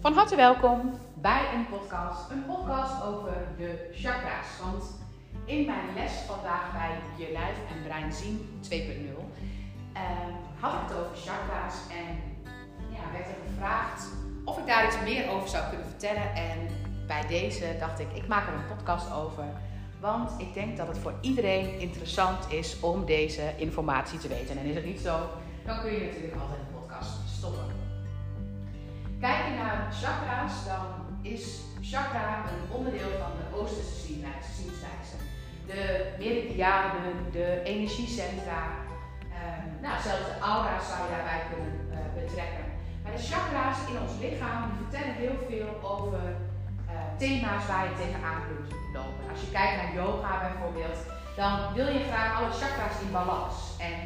Van 0.00 0.12
harte 0.12 0.36
welkom 0.36 0.98
bij 1.14 1.42
een 1.54 1.66
podcast. 1.68 2.30
Een 2.30 2.46
podcast 2.46 3.02
over 3.02 3.32
de 3.56 3.90
chakra's. 3.92 4.46
Want 4.62 4.84
in 5.44 5.66
mijn 5.66 5.94
les 5.94 6.12
vandaag 6.12 6.72
bij 6.72 6.90
Je 7.16 7.32
Lijf 7.32 7.56
en 7.70 7.82
Brein 7.82 8.12
Zien 8.12 8.60
2.0 8.70 8.74
uh, 8.74 10.02
had 10.60 10.72
ik 10.72 10.78
het 10.88 10.96
over 10.96 11.16
chakra's. 11.16 11.74
En 11.90 12.36
ja, 12.90 13.12
werd 13.12 13.26
er 13.26 13.34
gevraagd 13.46 14.08
of 14.44 14.58
ik 14.58 14.66
daar 14.66 14.86
iets 14.86 15.00
meer 15.02 15.30
over 15.30 15.48
zou 15.48 15.68
kunnen 15.68 15.86
vertellen. 15.86 16.34
En 16.34 16.58
bij 17.06 17.26
deze 17.26 17.76
dacht 17.78 18.00
ik, 18.00 18.12
ik 18.12 18.28
maak 18.28 18.46
er 18.46 18.54
een 18.54 18.76
podcast 18.76 19.12
over. 19.12 19.44
Want 20.00 20.32
ik 20.38 20.54
denk 20.54 20.76
dat 20.76 20.88
het 20.88 20.98
voor 20.98 21.14
iedereen 21.20 21.78
interessant 21.78 22.52
is 22.52 22.80
om 22.80 23.04
deze 23.04 23.52
informatie 23.56 24.18
te 24.18 24.28
weten. 24.28 24.58
En 24.58 24.64
is 24.64 24.74
het 24.74 24.84
niet 24.84 25.00
zo, 25.00 25.18
dan 25.66 25.80
kun 25.80 25.92
je 25.92 26.04
natuurlijk 26.04 26.40
altijd 26.42 26.58
een 26.58 26.80
podcast 26.80 27.10
stoppen. 27.36 27.77
Kijk 29.20 29.44
je 29.48 29.54
naar 29.62 29.92
chakra's, 30.02 30.64
dan 30.64 30.86
is 31.22 31.44
chakra 31.80 32.44
een 32.50 32.76
onderdeel 32.76 33.12
van 33.22 33.32
de 33.38 33.56
Oosterse 33.56 33.98
zienswijze. 34.56 35.16
De 35.66 35.82
meridianen, 36.18 37.16
de 37.32 37.60
energiecentra, 37.64 38.62
uh, 39.30 39.82
nou, 39.82 39.94
zelfs 40.06 40.26
de 40.30 40.38
aura's 40.40 40.88
zou 40.88 40.98
je 41.02 41.14
daarbij 41.14 41.42
kunnen 41.50 41.74
uh, 41.90 41.98
betrekken. 42.18 42.64
Maar 43.02 43.12
de 43.16 43.26
chakra's 43.30 43.78
in 43.90 44.00
ons 44.04 44.14
lichaam 44.24 44.60
die 44.68 44.80
vertellen 44.82 45.14
heel 45.22 45.38
veel 45.48 45.70
over 45.92 46.22
uh, 46.28 46.94
thema's 47.20 47.66
waar 47.66 47.84
je 47.88 47.94
tegenaan 48.02 48.42
kunt 48.48 48.68
lopen. 48.96 49.24
Als 49.30 49.40
je 49.44 49.50
kijkt 49.58 49.76
naar 49.76 49.94
yoga 50.00 50.32
bijvoorbeeld, 50.46 50.98
dan 51.40 51.52
wil 51.74 51.88
je 51.96 52.08
graag 52.10 52.30
alle 52.36 52.52
chakra's 52.60 53.00
in 53.04 53.12
balans. 53.18 53.56
En 53.88 53.96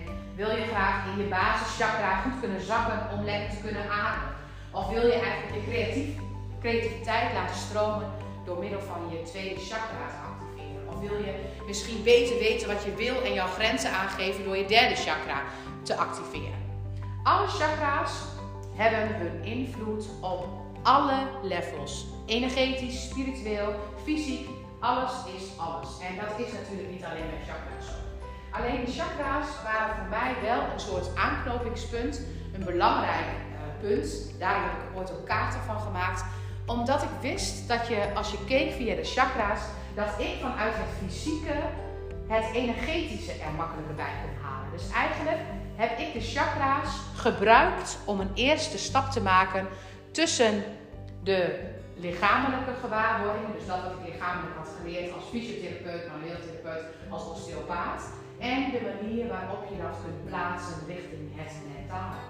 wil 0.41 0.51
je 0.59 0.67
graag 0.73 0.97
in 1.07 1.17
je 1.23 1.29
basischakra 1.29 2.21
goed 2.23 2.41
kunnen 2.41 2.61
zakken 2.73 2.99
om 3.15 3.25
lekker 3.25 3.51
te 3.51 3.63
kunnen 3.67 3.87
ademen. 3.91 4.32
Of 4.73 4.89
wil 4.89 5.07
je 5.07 5.13
eigenlijk 5.13 5.55
je 5.55 5.71
creatief, 5.71 6.15
creativiteit 6.61 7.33
laten 7.33 7.57
stromen 7.57 8.11
door 8.45 8.59
middel 8.59 8.81
van 8.81 9.11
je 9.11 9.23
tweede 9.23 9.61
chakra 9.61 10.07
te 10.09 10.17
activeren? 10.31 10.89
Of 10.89 11.01
wil 11.01 11.19
je 11.19 11.35
misschien 11.67 12.03
beter 12.03 12.39
weten 12.39 12.69
wat 12.69 12.85
je 12.85 12.95
wil 12.95 13.23
en 13.23 13.33
jouw 13.33 13.47
grenzen 13.47 13.91
aangeven 13.91 14.45
door 14.45 14.57
je 14.57 14.67
derde 14.67 14.95
chakra 14.95 15.43
te 15.83 15.97
activeren? 15.97 16.61
Alle 17.23 17.47
chakra's 17.47 18.13
hebben 18.75 19.17
hun 19.17 19.45
invloed 19.45 20.07
op 20.21 20.47
alle 20.83 21.29
levels. 21.43 22.07
Energetisch, 22.27 23.09
spiritueel, 23.09 23.75
fysiek, 24.05 24.49
alles 24.81 25.13
is 25.37 25.59
alles. 25.59 25.89
En 26.09 26.17
dat 26.17 26.47
is 26.47 26.53
natuurlijk 26.53 26.91
niet 26.91 27.05
alleen 27.05 27.31
bij 27.31 27.41
chakra's 27.47 27.87
zo. 27.87 27.93
Alleen 28.51 28.85
de 28.85 28.93
chakra's 28.93 29.49
waren 29.65 29.97
voor 29.97 30.09
mij 30.09 30.35
wel 30.43 30.61
een 30.73 30.81
soort 30.81 31.17
aanknopingspunt, 31.17 32.21
een 32.55 32.65
belangrijk 32.65 33.27
punt. 33.83 34.39
Daar 34.39 34.55
heb 34.55 34.73
ik 34.73 34.99
ooit 34.99 35.13
ook 35.13 35.27
kaarten 35.27 35.61
van 35.61 35.81
gemaakt. 35.81 36.25
Omdat 36.67 37.03
ik 37.03 37.15
wist 37.21 37.69
dat 37.69 37.89
je, 37.89 38.15
als 38.15 38.31
je 38.31 38.45
keek 38.45 38.73
via 38.73 38.95
de 38.95 39.05
chakra's, 39.05 39.61
dat 39.95 40.11
ik 40.19 40.35
vanuit 40.41 40.75
het 40.75 40.93
fysieke 41.03 41.55
het 42.27 42.55
energetische 42.55 43.33
er 43.33 43.53
makkelijker 43.57 43.95
bij 43.95 44.15
kon 44.23 44.45
halen. 44.45 44.71
Dus 44.73 44.91
eigenlijk 44.91 45.41
heb 45.75 45.99
ik 45.99 46.13
de 46.13 46.21
chakra's 46.21 46.91
gebruikt 47.15 47.99
om 48.05 48.21
een 48.21 48.35
eerste 48.35 48.79
stap 48.79 49.11
te 49.11 49.21
maken 49.21 49.67
tussen 50.11 50.65
de 51.23 51.71
lichamelijke 51.97 52.73
gewaarwordingen, 52.81 53.53
dus 53.59 53.67
dat 53.67 53.83
wat 53.83 53.93
ik 53.93 54.13
lichamelijk 54.13 54.57
had 54.57 54.69
geleerd 54.81 55.15
als 55.15 55.25
fysiotherapeut, 55.31 56.09
manueeltherapeut, 56.13 56.85
als 57.09 57.29
osteopaat, 57.29 58.03
en 58.39 58.71
de 58.71 58.81
manier 58.91 59.29
waarop 59.29 59.63
je 59.71 59.77
dat 59.83 59.97
kunt 60.05 60.27
plaatsen 60.29 60.79
richting 60.87 61.31
het 61.35 61.53
mentale. 61.75 62.21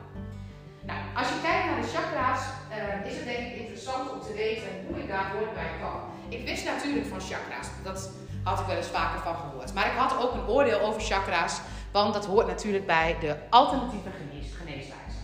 Nou, 0.86 0.98
als 1.16 1.28
je 1.28 1.40
kijkt 1.42 1.66
naar 1.66 1.80
de 1.80 1.88
chakra's, 1.94 2.42
uh, 2.70 3.06
is 3.10 3.16
het 3.16 3.24
denk 3.24 3.38
ik 3.38 3.56
interessant 3.56 4.10
om 4.12 4.20
te 4.20 4.32
weten 4.34 4.68
hoe 4.86 4.98
ik 4.98 5.08
daar 5.08 5.32
ooit 5.38 5.54
bij 5.54 5.70
kwam. 5.78 6.00
Ik 6.28 6.44
wist 6.44 6.64
natuurlijk 6.64 7.06
van 7.06 7.20
chakra's, 7.20 7.68
dat 7.82 8.10
had 8.44 8.60
ik 8.60 8.66
wel 8.66 8.76
eens 8.76 8.86
vaker 8.86 9.20
van 9.20 9.36
gehoord. 9.36 9.74
Maar 9.74 9.86
ik 9.86 9.96
had 9.96 10.18
ook 10.18 10.32
een 10.32 10.46
oordeel 10.46 10.80
over 10.80 11.00
chakra's, 11.00 11.60
want 11.92 12.14
dat 12.14 12.26
hoort 12.26 12.46
natuurlijk 12.46 12.86
bij 12.86 13.16
de 13.20 13.36
alternatieve 13.50 14.10
genees 14.10 14.52
geneeswijze. 14.54 15.18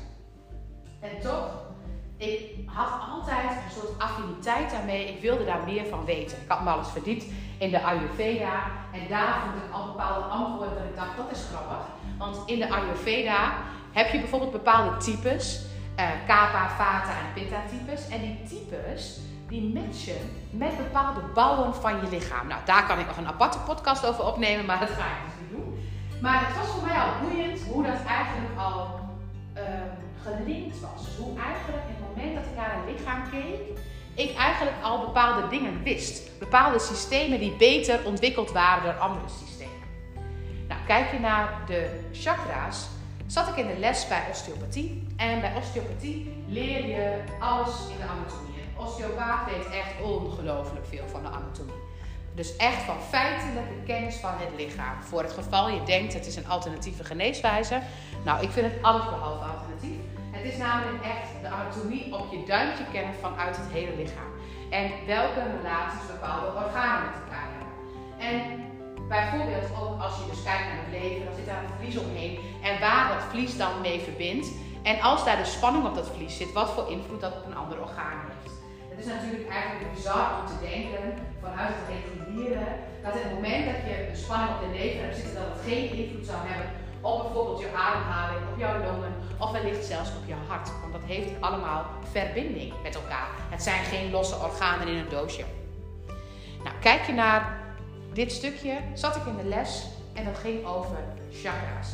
En 1.00 1.20
toch, 1.20 1.48
ik 2.16 2.40
had 2.66 2.88
altijd 3.10 3.50
een 3.50 3.80
soort 3.80 3.98
affiniteit 3.98 4.70
daarmee. 4.70 5.08
Ik 5.08 5.20
wilde 5.20 5.44
daar 5.44 5.64
meer 5.64 5.86
van 5.86 6.04
weten. 6.04 6.38
Ik 6.42 6.48
had 6.48 6.62
me 6.62 6.70
alles 6.70 6.88
verdiept 6.88 7.24
in 7.58 7.70
de 7.70 7.82
Ayurveda. 7.82 8.62
En 8.92 9.08
daar 9.08 9.40
vond 9.44 9.64
ik 9.64 9.72
al 9.72 9.86
bepaalde 9.86 10.26
antwoorden 10.26 10.74
dat 10.74 10.84
ik 10.84 10.96
dacht, 10.96 11.16
dat 11.16 11.30
is 11.30 11.46
grappig. 11.52 11.86
Want 12.18 12.38
in 12.46 12.58
de 12.58 12.68
Ayurveda 12.68 13.52
heb 13.92 14.12
je 14.12 14.18
bijvoorbeeld 14.18 14.52
bepaalde 14.52 14.96
types, 14.96 15.64
uh, 15.98 16.06
Kapha, 16.26 16.68
Vata 16.68 17.10
en 17.10 17.32
Pitta 17.34 17.62
types. 17.70 18.08
En 18.08 18.20
die 18.20 18.42
types 18.48 19.20
die 19.48 19.72
matchen 19.74 20.30
met 20.50 20.76
bepaalde 20.76 21.20
bouwen 21.34 21.74
van 21.74 21.96
je 21.96 22.08
lichaam. 22.10 22.46
Nou, 22.46 22.60
daar 22.64 22.86
kan 22.86 22.98
ik 22.98 23.06
nog 23.06 23.16
een 23.16 23.26
aparte 23.26 23.58
podcast 23.58 24.06
over 24.06 24.26
opnemen, 24.26 24.64
maar 24.64 24.78
dat 24.78 24.90
ga 24.90 25.04
ik 25.04 25.24
dus 25.24 25.34
niet 25.40 25.50
doen. 25.50 25.78
Maar 26.20 26.46
het 26.46 26.56
was 26.56 26.66
voor 26.66 26.86
mij 26.86 26.98
al 26.98 27.12
boeiend 27.22 27.60
hoe 27.60 27.82
dat 27.82 28.04
eigenlijk 28.06 28.58
al 28.58 29.00
uh, 29.56 29.62
gelinkt 30.22 30.80
was. 30.80 31.04
Dus 31.04 31.16
hoe 31.16 31.38
eigenlijk 31.38 31.84
in 31.88 31.94
het 31.94 32.08
moment 32.08 32.34
dat 32.34 32.44
ik 32.44 32.56
naar 32.56 32.74
een 32.74 32.94
lichaam 32.94 33.30
keek, 33.30 33.78
ik 34.14 34.36
eigenlijk 34.36 34.76
al 34.82 35.00
bepaalde 35.00 35.48
dingen 35.48 35.82
wist. 35.82 36.38
Bepaalde 36.38 36.78
systemen 36.78 37.38
die 37.38 37.56
beter 37.56 38.00
ontwikkeld 38.04 38.52
waren 38.52 38.84
dan 38.84 39.00
andere 39.00 39.28
systemen. 39.28 39.86
Nou, 40.68 40.80
kijk 40.86 41.12
je 41.12 41.18
naar 41.18 41.48
de 41.66 42.08
chakra's, 42.12 42.88
zat 43.28 43.48
ik 43.48 43.56
in 43.56 43.66
de 43.66 43.78
les 43.78 44.08
bij 44.08 44.26
osteopathie. 44.30 45.06
En 45.16 45.40
bij 45.40 45.56
osteopathie 45.56 46.44
leer 46.46 46.86
je 46.86 47.22
alles 47.40 47.88
in 47.90 47.96
de 47.96 48.04
anatomie. 48.04 48.62
Een 48.62 48.84
osteopaat 48.84 49.50
weet 49.50 49.66
echt 49.66 50.02
ongelooflijk 50.02 50.86
veel 50.86 51.08
van 51.08 51.22
de 51.22 51.28
anatomie. 51.28 51.86
Dus 52.34 52.56
echt 52.56 52.82
van 52.82 53.00
feitelijke 53.00 53.82
kennis 53.86 54.16
van 54.16 54.30
het 54.36 54.48
lichaam. 54.56 55.02
Voor 55.02 55.22
het 55.22 55.32
geval 55.32 55.70
je 55.70 55.82
denkt 55.82 56.14
het 56.14 56.26
is 56.26 56.36
een 56.36 56.48
alternatieve 56.48 57.04
geneeswijze. 57.04 57.80
Nou, 58.24 58.42
ik 58.42 58.50
vind 58.50 58.72
het 58.72 58.82
alles 58.82 59.04
behalve 59.04 59.44
alternatief. 59.44 59.98
Het 60.30 60.52
is 60.52 60.56
namelijk 60.56 61.04
echt 61.04 61.42
de 61.42 61.48
anatomie 61.48 62.14
op 62.14 62.32
je 62.32 62.42
duimpje 62.46 62.84
kennen 62.92 63.14
vanuit 63.14 63.56
het 63.56 63.66
hele 63.72 63.96
lichaam. 63.96 64.32
En 64.70 64.90
welke 65.06 65.42
relaties 65.56 66.06
bepaalde 66.06 66.46
organen 66.46 67.10
met 67.10 67.20
elkaar 67.22 67.48
hebben. 67.50 67.74
En 68.18 68.67
Bijvoorbeeld 69.08 69.68
ook 69.80 70.02
als 70.02 70.14
je 70.18 70.30
dus 70.30 70.42
kijkt 70.42 70.66
naar 70.68 70.80
het 70.84 70.94
leven, 71.00 71.24
dan 71.24 71.34
zit 71.34 71.46
daar 71.46 71.62
een 71.62 71.78
vlies 71.80 71.96
omheen 72.04 72.38
en 72.62 72.80
waar 72.80 73.08
dat 73.12 73.22
vlies 73.30 73.56
dan 73.56 73.80
mee 73.80 74.00
verbindt. 74.00 74.48
En 74.82 75.00
als 75.00 75.24
daar 75.24 75.36
de 75.36 75.54
spanning 75.56 75.84
op 75.86 75.94
dat 75.94 76.10
vlies 76.14 76.36
zit, 76.36 76.52
wat 76.52 76.70
voor 76.70 76.90
invloed 76.90 77.20
dat 77.20 77.36
op 77.36 77.46
een 77.46 77.56
ander 77.62 77.80
orgaan 77.80 78.18
heeft. 78.28 78.54
Het 78.90 78.98
is 79.04 79.12
natuurlijk 79.12 79.48
eigenlijk 79.48 79.94
bizar 79.94 80.28
om 80.40 80.46
te 80.46 80.58
denken 80.70 81.04
vanuit 81.40 81.74
het 81.78 81.88
reguliere 81.94 82.66
dat 83.04 83.12
het 83.14 83.32
moment 83.34 83.64
dat 83.70 83.80
je 83.86 83.94
een 84.08 84.22
spanning 84.24 84.50
op 84.54 84.60
de 84.64 84.78
lever 84.78 85.00
hebt 85.02 85.16
zitten, 85.16 85.34
dat 85.34 85.50
het 85.52 85.64
geen 85.68 85.86
invloed 86.00 86.26
zou 86.26 86.38
hebben 86.50 86.68
op 87.00 87.22
bijvoorbeeld 87.22 87.60
je 87.60 87.70
ademhaling, 87.74 88.40
op 88.52 88.58
jouw 88.58 88.78
longen 88.78 89.12
of 89.38 89.50
wellicht 89.50 89.84
zelfs 89.84 90.10
op 90.10 90.26
je 90.26 90.34
hart. 90.48 90.70
Want 90.80 90.92
dat 90.92 91.02
heeft 91.06 91.30
allemaal 91.40 91.86
verbinding 92.10 92.72
met 92.82 92.94
elkaar. 92.94 93.28
Het 93.50 93.62
zijn 93.62 93.84
geen 93.84 94.10
losse 94.10 94.36
organen 94.36 94.88
in 94.88 94.96
een 94.96 95.08
doosje. 95.08 95.44
Nou, 96.64 96.76
kijk 96.80 97.06
je 97.06 97.12
naar 97.12 97.57
dit 98.18 98.32
stukje 98.32 98.78
zat 98.94 99.16
ik 99.16 99.26
in 99.26 99.36
de 99.36 99.48
les 99.48 99.86
en 100.12 100.24
dat 100.24 100.38
ging 100.38 100.66
over 100.66 100.96
chakra's. 101.32 101.88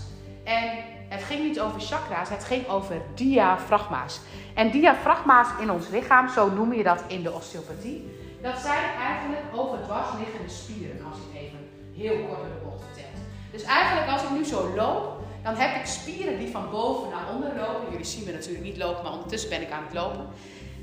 En 0.44 0.70
het 1.08 1.22
ging 1.22 1.42
niet 1.42 1.60
over 1.60 1.80
chakra's, 1.80 2.28
het 2.28 2.44
ging 2.44 2.68
over 2.68 3.02
diafragma's. 3.14 4.20
En 4.54 4.70
diafragma's 4.70 5.48
in 5.60 5.70
ons 5.70 5.88
lichaam, 5.88 6.28
zo 6.28 6.50
noem 6.50 6.72
je 6.72 6.82
dat 6.82 7.04
in 7.06 7.22
de 7.22 7.32
osteopathie, 7.32 8.10
dat 8.42 8.58
zijn 8.58 8.84
eigenlijk 8.98 9.42
overdwarsliggende 9.52 10.48
spieren, 10.48 11.04
als 11.10 11.16
het 11.16 11.42
even 11.42 11.58
heel 11.96 12.26
kort 12.26 12.42
in 12.42 12.52
de 12.54 12.64
bocht 12.64 12.82
vertelt. 12.84 13.22
Dus 13.50 13.62
eigenlijk 13.62 14.10
als 14.10 14.22
ik 14.22 14.30
nu 14.30 14.44
zo 14.44 14.74
loop, 14.76 15.18
dan 15.42 15.54
heb 15.54 15.80
ik 15.80 15.86
spieren 15.86 16.38
die 16.38 16.50
van 16.50 16.70
boven 16.70 17.10
naar 17.10 17.34
onder 17.34 17.50
lopen. 17.56 17.90
Jullie 17.90 18.06
zien 18.06 18.24
me 18.24 18.32
natuurlijk 18.32 18.64
niet 18.64 18.76
lopen, 18.76 19.02
maar 19.02 19.12
ondertussen 19.12 19.50
ben 19.50 19.62
ik 19.62 19.70
aan 19.70 19.84
het 19.84 19.94
lopen. 19.94 20.26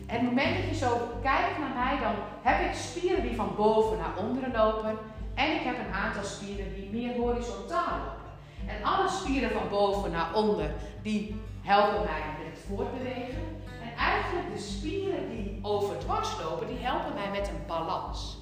En 0.06 0.16
het 0.16 0.26
moment 0.26 0.56
dat 0.56 0.70
je 0.70 0.86
zo 0.86 0.92
kijkt 1.22 1.58
naar 1.60 1.84
mij, 1.84 2.00
dan 2.00 2.16
heb 2.42 2.70
ik 2.70 2.76
spieren 2.76 3.24
die 3.24 3.36
van 3.36 3.54
boven 3.56 3.98
naar 3.98 4.26
onderen 4.26 4.52
lopen. 4.52 4.98
En 5.36 5.56
ik 5.56 5.62
heb 5.64 5.76
een 5.80 5.94
aantal 5.94 6.24
spieren 6.24 6.74
die 6.76 6.90
meer 6.92 7.16
horizontaal 7.16 7.98
lopen. 7.98 8.30
En 8.68 8.84
alle 8.84 9.10
spieren 9.10 9.52
van 9.52 9.70
boven 9.70 10.12
naar 10.12 10.34
onder, 10.34 10.72
die 11.02 11.42
helpen 11.62 12.04
mij 12.04 12.22
met 12.38 12.54
het 12.54 12.66
voortbewegen. 12.68 13.60
En 13.84 13.98
eigenlijk 13.98 14.56
de 14.56 14.62
spieren 14.62 15.30
die 15.30 15.60
overdwars 15.62 16.30
lopen, 16.44 16.68
die 16.68 16.80
helpen 16.80 17.14
mij 17.14 17.40
met 17.40 17.48
een 17.48 17.66
balans. 17.68 18.38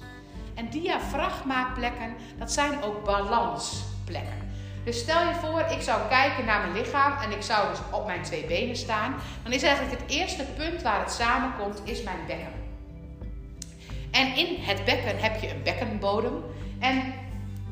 En 0.54 0.70
diafragma-plekken, 0.70 2.14
dat 2.38 2.52
zijn 2.52 2.82
ook 2.82 3.04
balansplekken. 3.04 4.48
Dus 4.84 4.98
stel 4.98 5.26
je 5.26 5.34
voor, 5.34 5.60
ik 5.60 5.82
zou 5.82 6.08
kijken 6.08 6.44
naar 6.44 6.60
mijn 6.60 6.82
lichaam 6.82 7.12
en 7.22 7.30
ik 7.30 7.42
zou 7.42 7.68
dus 7.68 7.78
op 7.90 8.06
mijn 8.06 8.22
twee 8.22 8.44
benen 8.46 8.76
staan. 8.76 9.14
Dan 9.42 9.52
is 9.52 9.62
eigenlijk 9.62 10.00
het 10.00 10.10
eerste 10.10 10.44
punt 10.56 10.82
waar 10.82 11.00
het 11.00 11.12
samenkomt, 11.12 11.80
is 11.84 12.02
mijn 12.02 12.26
bekken. 12.26 12.52
En 14.10 14.36
in 14.36 14.56
het 14.60 14.84
bekken 14.84 15.18
heb 15.18 15.40
je 15.40 15.50
een 15.50 15.62
bekkenbodem. 15.62 16.42
En 16.80 17.12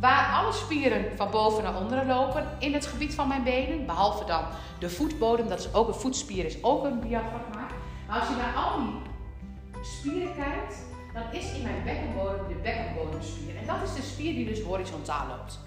waar 0.01 0.33
alle 0.33 0.53
spieren 0.53 1.05
van 1.17 1.31
boven 1.31 1.63
naar 1.63 1.77
onderen 1.77 2.07
lopen 2.07 2.47
in 2.59 2.75
het 2.75 2.87
gebied 2.87 3.15
van 3.15 3.29
mijn 3.29 3.43
benen, 3.43 3.87
behalve 3.87 4.25
dan 4.25 4.45
de 4.79 4.91
voetbodem, 4.91 5.49
dat 5.49 5.59
is 5.59 5.75
ook 5.75 5.89
een 5.89 5.95
voetspier, 5.95 6.45
is 6.45 6.63
ook 6.63 6.85
een 6.85 7.01
diafragma. 7.01 7.67
Maar 8.09 8.21
als 8.21 8.29
je 8.29 8.35
naar 8.35 8.55
al 8.55 8.79
die 8.81 9.85
spieren 9.85 10.35
kijkt, 10.37 10.87
dan 11.15 11.23
is 11.31 11.53
in 11.53 11.63
mijn 11.63 11.83
bekkenbodem 11.85 12.49
de 12.49 12.55
bekkenbodemspier. 12.55 13.57
En 13.57 13.67
dat 13.67 13.77
is 13.85 13.95
de 13.95 14.03
spier 14.03 14.35
die 14.35 14.47
dus 14.47 14.63
horizontaal 14.63 15.27
loopt. 15.27 15.59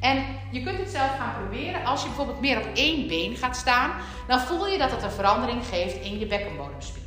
En 0.00 0.24
je 0.50 0.62
kunt 0.62 0.78
het 0.78 0.90
zelf 0.90 1.16
gaan 1.18 1.34
proberen. 1.40 1.84
Als 1.84 2.00
je 2.00 2.06
bijvoorbeeld 2.06 2.40
meer 2.40 2.58
op 2.58 2.66
één 2.74 3.08
been 3.08 3.36
gaat 3.36 3.56
staan, 3.56 3.90
dan 4.28 4.40
voel 4.40 4.68
je 4.68 4.78
dat 4.78 4.90
het 4.90 5.02
een 5.02 5.10
verandering 5.10 5.66
geeft 5.66 6.04
in 6.04 6.18
je 6.18 6.26
bekkenbodemspier. 6.26 7.02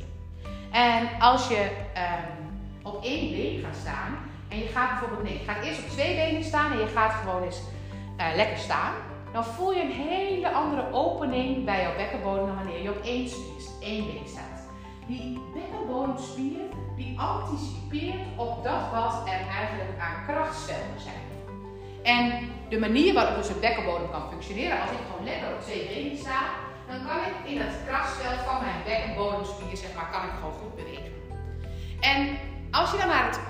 En 0.70 1.08
als 1.18 1.48
je 1.48 1.70
um, 1.96 2.58
op 2.82 3.04
één 3.04 3.30
been 3.30 3.60
gaat 3.64 3.76
staan 3.80 4.25
en 4.48 4.58
je 4.58 4.66
gaat 4.66 4.90
bijvoorbeeld, 4.90 5.22
nee, 5.22 5.38
je 5.38 5.44
gaat 5.44 5.64
eerst 5.64 5.82
op 5.82 5.88
twee 5.88 6.16
benen 6.16 6.44
staan 6.44 6.72
en 6.72 6.78
je 6.78 6.86
gaat 6.86 7.12
gewoon 7.12 7.42
eens 7.42 7.60
uh, 8.20 8.26
lekker 8.34 8.58
staan, 8.58 8.94
dan 9.32 9.44
voel 9.44 9.72
je 9.72 9.82
een 9.82 10.08
hele 10.08 10.52
andere 10.52 10.92
opening 10.92 11.64
bij 11.64 11.82
jouw 11.82 11.96
bekkenbodem 11.96 12.46
dan 12.46 12.56
wanneer 12.56 12.82
je 12.82 12.90
op 12.90 13.04
één, 13.04 13.30
één 13.80 14.06
been 14.06 14.28
staat. 14.28 14.68
Die 15.06 15.40
bekkenbodemspier 15.54 16.60
die 16.96 17.18
anticipeert 17.18 18.26
op 18.36 18.64
dat 18.64 18.82
wat 18.92 19.22
er 19.24 19.40
eigenlijk 19.58 20.00
aan 20.00 20.24
krachtsvelden 20.26 21.00
zijn. 21.00 21.24
En 22.02 22.50
de 22.68 22.78
manier 22.78 23.14
waarop 23.14 23.36
dus 23.36 23.48
een 23.48 23.60
bekkenbodem 23.60 24.10
kan 24.10 24.28
functioneren, 24.28 24.80
als 24.80 24.90
ik 24.90 24.96
gewoon 25.10 25.24
lekker 25.24 25.48
op 25.54 25.60
twee 25.60 25.86
benen 25.86 26.18
sta, 26.18 26.40
dan 26.88 27.06
kan 27.06 27.16
ik 27.16 27.50
in 27.50 27.60
het 27.60 27.74
krachtsveld 27.86 28.40
van 28.48 28.60
mijn 28.60 28.80
bekkenbodemspier, 28.84 29.76
zeg 29.76 29.94
maar, 29.94 30.10
kan 30.12 30.22
ik 30.22 30.34
gewoon 30.38 30.58
goed 30.60 30.74
bewegen. 30.74 31.12
En 32.00 32.38
als 32.70 32.90
je 32.90 32.98
dan 32.98 33.08
naar 33.08 33.26
het 33.26 33.40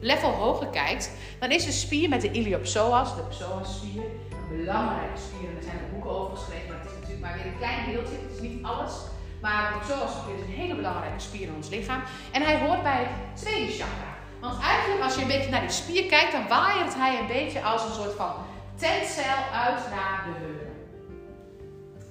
level 0.00 0.30
hoger 0.30 0.66
kijkt, 0.66 1.10
dan 1.38 1.50
is 1.50 1.64
de 1.64 1.72
spier 1.72 2.08
met 2.08 2.20
de 2.20 2.30
iliopsoas, 2.30 3.16
de 3.16 3.22
psoasspier, 3.22 4.02
een 4.50 4.56
belangrijke 4.56 5.20
spier. 5.20 5.48
En 5.50 5.56
er 5.56 5.62
zijn 5.62 5.78
er 5.78 5.90
boeken 5.92 6.10
over 6.10 6.36
geschreven, 6.36 6.68
maar 6.68 6.78
het 6.78 6.86
is 6.86 6.94
natuurlijk 6.94 7.20
maar 7.20 7.34
weer 7.34 7.46
een 7.46 7.58
klein 7.58 7.84
deeltje, 7.90 8.16
het 8.22 8.34
is 8.34 8.40
niet 8.40 8.64
alles. 8.64 8.92
Maar 9.40 9.72
de 9.72 9.78
psoasspier 9.78 10.34
is 10.34 10.40
een 10.40 10.60
hele 10.62 10.74
belangrijke 10.74 11.20
spier 11.20 11.46
in 11.48 11.54
ons 11.54 11.68
lichaam. 11.68 12.02
En 12.32 12.42
hij 12.42 12.58
hoort 12.66 12.82
bij 12.82 12.98
het 12.98 13.42
tweede 13.42 13.72
chakra. 13.72 14.14
Want 14.40 14.62
eigenlijk, 14.62 15.02
als 15.02 15.14
je 15.14 15.20
een 15.20 15.34
beetje 15.34 15.50
naar 15.50 15.60
die 15.60 15.70
spier 15.70 16.06
kijkt, 16.06 16.32
dan 16.32 16.48
waait 16.48 16.94
hij 16.94 17.18
een 17.18 17.26
beetje 17.26 17.62
als 17.62 17.84
een 17.84 17.92
soort 17.92 18.14
van 18.14 18.34
tentcel 18.74 19.42
uit 19.52 19.90
naar 19.90 20.24
de 20.26 20.32
heupen. 20.44 20.74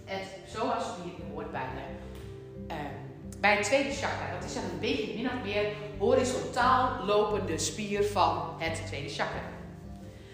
Het 0.05 0.27
psoasspier 0.45 1.13
hoort 1.31 1.51
bij 1.51 1.61
de 1.61 2.04
bij 3.45 3.55
het 3.55 3.63
tweede 3.63 3.91
chakra. 3.91 4.25
Dat 4.33 4.43
is 4.49 4.53
dan 4.53 4.63
een 4.63 4.79
beetje 4.79 5.15
min 5.15 5.25
of 5.25 5.43
meer 5.43 5.65
horizontaal 5.97 7.05
lopende 7.05 7.57
spier 7.57 8.03
van 8.03 8.53
het 8.57 8.85
tweede 8.85 9.09
chakra. 9.09 9.45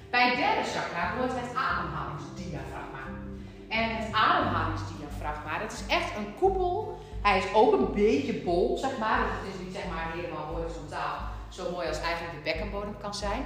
Bij 0.10 0.28
het 0.28 0.38
derde 0.38 0.70
chakra 0.76 1.18
hoort 1.18 1.32
het 1.34 1.56
ademhalingsdiafragma. 1.56 3.04
En 3.68 3.96
het 3.96 4.14
ademhalingsdiafragma, 4.14 5.60
dat 5.60 5.72
is 5.72 5.84
echt 5.88 6.16
een 6.18 6.36
koepel. 6.40 7.00
Hij 7.22 7.38
is 7.38 7.54
ook 7.54 7.74
een 7.74 7.94
beetje 7.94 8.34
bol, 8.34 8.78
zeg 8.78 8.98
maar. 8.98 9.20
Dus 9.20 9.38
het 9.40 9.54
is 9.54 9.66
niet 9.66 9.76
zeg 9.76 9.86
maar 9.94 10.12
helemaal 10.16 10.46
horizontaal, 10.46 11.18
zo 11.50 11.72
mooi 11.72 11.88
als 11.88 12.02
eigenlijk 12.02 12.36
de 12.38 12.52
bekkenbodem 12.52 12.98
kan 13.02 13.14
zijn. 13.14 13.44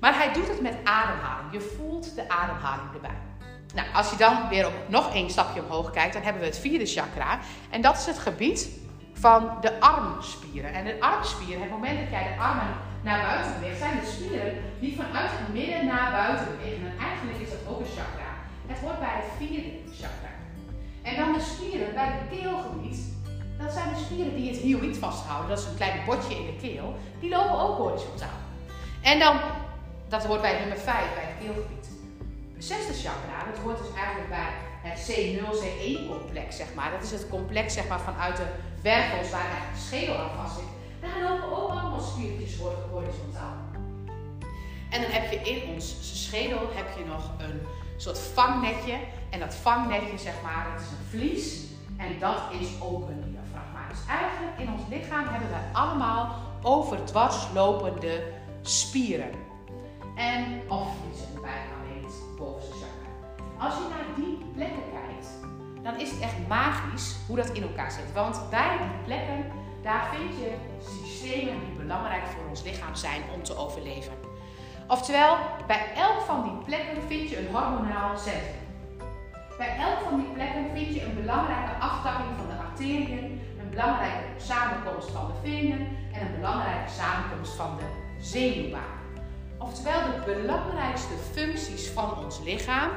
Maar 0.00 0.16
hij 0.16 0.32
doet 0.32 0.48
het 0.48 0.60
met 0.60 0.76
ademhaling. 0.84 1.52
Je 1.52 1.60
voelt 1.60 2.14
de 2.14 2.28
ademhaling 2.28 2.92
erbij. 2.94 3.27
Nou, 3.74 3.88
als 3.94 4.10
je 4.10 4.16
dan 4.16 4.48
weer 4.48 4.66
op 4.66 4.72
nog 4.86 5.14
één 5.14 5.30
stapje 5.30 5.62
omhoog 5.64 5.90
kijkt, 5.90 6.12
dan 6.12 6.22
hebben 6.22 6.42
we 6.42 6.48
het 6.48 6.58
vierde 6.58 6.86
chakra. 6.86 7.38
En 7.70 7.80
dat 7.80 7.96
is 7.96 8.06
het 8.06 8.18
gebied 8.18 8.68
van 9.12 9.50
de 9.60 9.80
armspieren. 9.80 10.72
En 10.72 10.84
de 10.84 11.00
armspieren, 11.00 11.60
het 11.60 11.70
moment 11.70 11.98
dat 11.98 12.10
jij 12.10 12.22
de 12.22 12.40
armen 12.42 12.74
naar 13.02 13.22
buiten 13.22 13.52
beweegt, 13.60 13.78
zijn 13.78 14.00
de 14.00 14.06
spieren 14.06 14.52
die 14.80 14.96
vanuit 14.96 15.30
het 15.30 15.52
midden 15.52 15.86
naar 15.86 16.10
buiten 16.10 16.46
bewegen. 16.56 16.86
En 16.86 16.98
eigenlijk 16.98 17.38
is 17.38 17.50
dat 17.50 17.58
ook 17.68 17.80
een 17.80 17.96
chakra. 17.96 18.30
Het 18.66 18.78
hoort 18.78 18.98
bij 18.98 19.14
het 19.20 19.30
vierde 19.38 19.70
chakra. 20.00 20.32
En 21.02 21.16
dan 21.16 21.32
de 21.32 21.40
spieren 21.40 21.94
bij 21.94 22.10
het 22.12 22.38
keelgebied. 22.38 22.98
Dat 23.58 23.72
zijn 23.72 23.94
de 23.94 24.00
spieren 24.04 24.34
die 24.36 24.50
het 24.50 24.60
hyoïd 24.60 24.96
vasthouden. 24.96 25.48
Dat 25.48 25.58
is 25.58 25.66
een 25.66 25.76
klein 25.76 26.04
botje 26.06 26.34
in 26.34 26.46
de 26.46 26.56
keel. 26.60 26.96
Die 27.20 27.30
lopen 27.30 27.58
ook 27.60 27.76
horizontaal. 27.76 28.38
En 29.02 29.18
dan, 29.18 29.36
dat 30.08 30.24
hoort 30.26 30.40
bij 30.40 30.58
nummer 30.58 30.78
5, 30.78 31.14
bij 31.14 31.24
het 31.24 31.38
keelgebied. 31.40 31.97
Zesde 32.58 32.92
chakra, 32.92 33.50
dat 33.50 33.62
hoort 33.62 33.78
dus 33.78 33.94
eigenlijk 33.96 34.28
bij 34.28 34.48
het 34.82 34.98
C0-C1-complex, 35.10 36.56
zeg 36.56 36.74
maar. 36.74 36.90
Dat 36.90 37.02
is 37.02 37.10
het 37.10 37.28
complex 37.28 37.74
zeg 37.74 37.88
maar, 37.88 38.00
vanuit 38.00 38.36
de 38.36 38.46
wervels 38.82 39.30
waar 39.30 39.40
eigenlijk 39.40 39.74
de 39.74 39.80
schedel 39.80 40.16
aan 40.16 40.36
vast 40.36 40.54
zit. 40.54 40.68
Daar 41.00 41.22
lopen 41.22 41.56
ook 41.56 41.70
allemaal 41.70 42.00
spiertjes 42.00 42.58
horizontaal. 42.90 43.56
En 44.90 45.00
dan 45.02 45.10
heb 45.10 45.30
je 45.30 45.38
in 45.50 45.74
ons 45.74 45.96
schedel 46.00 46.60
heb 46.74 46.96
je 46.96 47.04
nog 47.04 47.30
een 47.38 47.60
soort 47.96 48.18
vangnetje. 48.18 48.98
En 49.30 49.40
dat 49.40 49.54
vangnetje, 49.54 50.18
zeg 50.18 50.34
maar, 50.42 50.66
dat 50.72 50.80
is 50.80 50.88
een 50.88 51.18
vlies. 51.18 51.66
En 51.96 52.18
dat 52.18 52.42
is 52.60 52.68
ook 52.80 53.08
een 53.08 53.22
diafragma. 53.30 53.88
Dus 53.88 53.98
eigenlijk 54.08 54.58
in 54.58 54.72
ons 54.72 54.82
lichaam 54.88 55.26
hebben 55.28 55.48
we 55.48 55.78
allemaal 55.78 56.34
overdwarslopende 56.62 58.22
spieren. 58.62 59.30
En 60.16 60.60
of 60.68 60.88
is 61.12 61.40
bijna 61.40 61.77
bovenste 62.38 62.72
chakra. 62.72 63.08
Als 63.64 63.74
je 63.74 63.86
naar 63.88 64.08
die 64.16 64.38
plekken 64.54 64.82
kijkt, 64.92 65.28
dan 65.82 66.00
is 66.00 66.10
het 66.10 66.20
echt 66.20 66.48
magisch 66.48 67.16
hoe 67.26 67.36
dat 67.36 67.50
in 67.50 67.62
elkaar 67.62 67.90
zit. 67.90 68.12
Want 68.12 68.50
bij 68.50 68.76
die 68.78 69.04
plekken, 69.04 69.44
daar 69.82 70.08
vind 70.14 70.30
je 70.38 70.50
systemen 70.80 71.60
die 71.64 71.76
belangrijk 71.76 72.26
voor 72.26 72.48
ons 72.48 72.62
lichaam 72.62 72.94
zijn 72.94 73.22
om 73.34 73.42
te 73.42 73.56
overleven. 73.56 74.12
Oftewel, 74.86 75.36
bij 75.66 75.92
elk 75.96 76.20
van 76.20 76.42
die 76.42 76.64
plekken 76.64 77.02
vind 77.02 77.30
je 77.30 77.38
een 77.38 77.54
hormonaal 77.54 78.18
centrum. 78.18 78.66
Bij 79.58 79.76
elk 79.76 79.98
van 80.08 80.20
die 80.20 80.32
plekken 80.32 80.64
vind 80.74 80.94
je 80.94 81.04
een 81.04 81.14
belangrijke 81.14 81.72
aftakking 81.80 82.36
van 82.36 82.46
de 82.46 82.62
arteriën, 82.66 83.40
een 83.60 83.70
belangrijke 83.70 84.24
samenkomst 84.36 85.10
van 85.10 85.26
de 85.26 85.48
venen 85.48 85.78
en 86.12 86.26
een 86.26 86.34
belangrijke 86.34 86.90
samenkomst 86.90 87.54
van 87.54 87.76
de 87.76 87.84
zenuwbaan. 88.20 88.97
Oftewel, 89.58 90.00
de 90.02 90.32
belangrijkste 90.34 91.14
functies 91.32 91.88
van 91.88 92.24
ons 92.24 92.40
lichaam 92.44 92.90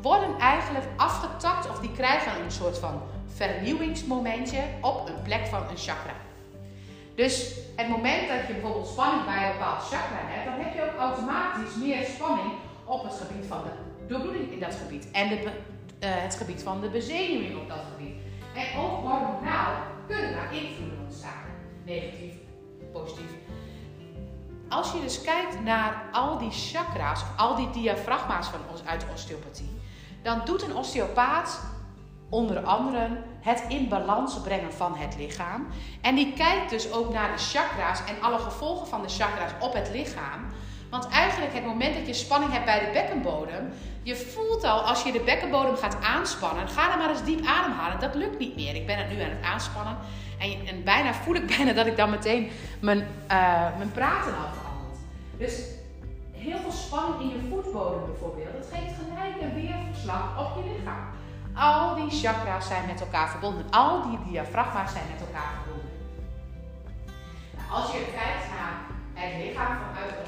worden 0.00 0.38
eigenlijk 0.38 0.86
afgetakt 0.96 1.70
of 1.70 1.78
die 1.78 1.92
krijgen 1.92 2.44
een 2.44 2.50
soort 2.50 2.78
van 2.78 3.02
vernieuwingsmomentje 3.26 4.62
op 4.80 5.08
een 5.08 5.22
plek 5.22 5.46
van 5.46 5.62
een 5.68 5.76
chakra. 5.76 6.14
Dus 7.14 7.54
het 7.76 7.88
moment 7.88 8.28
dat 8.28 8.46
je 8.46 8.52
bijvoorbeeld 8.52 8.86
spanning 8.86 9.24
bij 9.24 9.46
een 9.46 9.52
bepaald 9.52 9.82
chakra 9.82 10.20
hebt, 10.20 10.44
dan 10.44 10.64
heb 10.64 10.74
je 10.74 10.82
ook 10.82 10.98
automatisch 10.98 11.74
meer 11.74 12.04
spanning 12.04 12.52
op 12.84 13.02
het 13.02 13.14
gebied 13.14 13.46
van 13.46 13.62
de 13.62 13.70
doorbloeding 14.08 14.52
in 14.52 14.60
dat 14.60 14.74
gebied 14.74 15.10
en 15.10 15.28
de, 15.28 15.36
uh, 15.36 15.50
het 16.00 16.34
gebied 16.34 16.62
van 16.62 16.80
de 16.80 16.88
bezenuwing 16.88 17.60
op 17.60 17.68
dat 17.68 17.84
gebied. 17.92 18.14
En 18.54 18.80
ook 18.80 19.00
hormonaal 19.00 19.72
kunnen 20.06 20.32
daar 20.32 20.54
invloeden 20.54 20.98
ontstaan. 21.04 21.44
Negatief, 21.84 22.34
positief. 22.92 23.39
Als 24.70 24.92
je 24.92 25.00
dus 25.00 25.20
kijkt 25.20 25.62
naar 25.62 26.02
al 26.12 26.38
die 26.38 26.50
chakra's, 26.50 27.22
al 27.36 27.56
die 27.56 27.70
diafragma's 27.70 28.48
van 28.48 28.60
ons 28.70 28.84
uit 28.84 29.06
osteopathie, 29.12 29.80
dan 30.22 30.40
doet 30.44 30.62
een 30.62 30.76
osteopaat 30.76 31.60
onder 32.28 32.64
andere 32.64 33.22
het 33.40 33.64
in 33.68 33.88
balans 33.88 34.40
brengen 34.40 34.72
van 34.72 34.96
het 34.96 35.16
lichaam. 35.16 35.66
En 36.00 36.14
die 36.14 36.32
kijkt 36.32 36.70
dus 36.70 36.92
ook 36.92 37.12
naar 37.12 37.32
de 37.32 37.42
chakra's 37.42 38.04
en 38.04 38.22
alle 38.22 38.38
gevolgen 38.38 38.86
van 38.86 39.02
de 39.02 39.08
chakra's 39.08 39.52
op 39.60 39.72
het 39.72 39.90
lichaam. 39.92 40.46
Want 40.90 41.08
eigenlijk 41.08 41.54
het 41.54 41.64
moment 41.64 41.94
dat 41.94 42.06
je 42.06 42.14
spanning 42.14 42.52
hebt 42.52 42.64
bij 42.64 42.78
de 42.78 42.90
bekkenbodem, 42.92 43.72
je 44.02 44.16
voelt 44.16 44.64
al 44.64 44.80
als 44.80 45.02
je 45.02 45.12
de 45.12 45.20
bekkenbodem 45.20 45.76
gaat 45.76 45.96
aanspannen, 46.02 46.68
ga 46.68 46.88
dan 46.88 46.98
maar 46.98 47.10
eens 47.10 47.24
diep 47.24 47.46
ademhalen. 47.46 48.00
Dat 48.00 48.14
lukt 48.14 48.38
niet 48.38 48.56
meer. 48.56 48.74
Ik 48.74 48.86
ben 48.86 48.98
het 48.98 49.10
nu 49.10 49.20
aan 49.22 49.30
het 49.30 49.44
aanspannen 49.44 49.96
en, 50.38 50.66
en 50.66 50.84
bijna 50.84 51.14
voel 51.14 51.34
ik 51.34 51.46
bijna 51.56 51.72
dat 51.72 51.86
ik 51.86 51.96
dan 51.96 52.10
meteen 52.10 52.50
mijn, 52.80 52.98
uh, 52.98 53.76
mijn 53.76 53.92
praten 53.92 54.34
afhandelt. 54.34 54.98
Dus 55.38 55.64
heel 56.32 56.58
veel 56.58 56.72
spanning 56.72 57.20
in 57.20 57.28
je 57.28 57.48
voetbodem 57.48 58.04
bijvoorbeeld, 58.06 58.52
dat 58.52 58.68
geeft 58.72 58.94
gelijk 59.08 59.40
een 59.40 59.54
weerverslag 59.54 60.38
op 60.38 60.64
je 60.64 60.70
lichaam. 60.72 61.08
Al 61.54 61.94
die 61.94 62.20
chakra's 62.20 62.66
zijn 62.66 62.86
met 62.86 63.00
elkaar 63.00 63.30
verbonden. 63.30 63.70
Al 63.70 64.02
die 64.02 64.18
diafragma's 64.28 64.92
zijn 64.92 65.04
met 65.12 65.26
elkaar 65.26 65.52
verbonden. 65.56 65.90
Nou, 67.56 67.82
als 67.82 67.92
je 67.92 67.98
kijkt 67.98 68.46
naar 68.56 68.76
het 69.14 69.44
lichaam 69.44 69.76
vanuit 69.86 70.19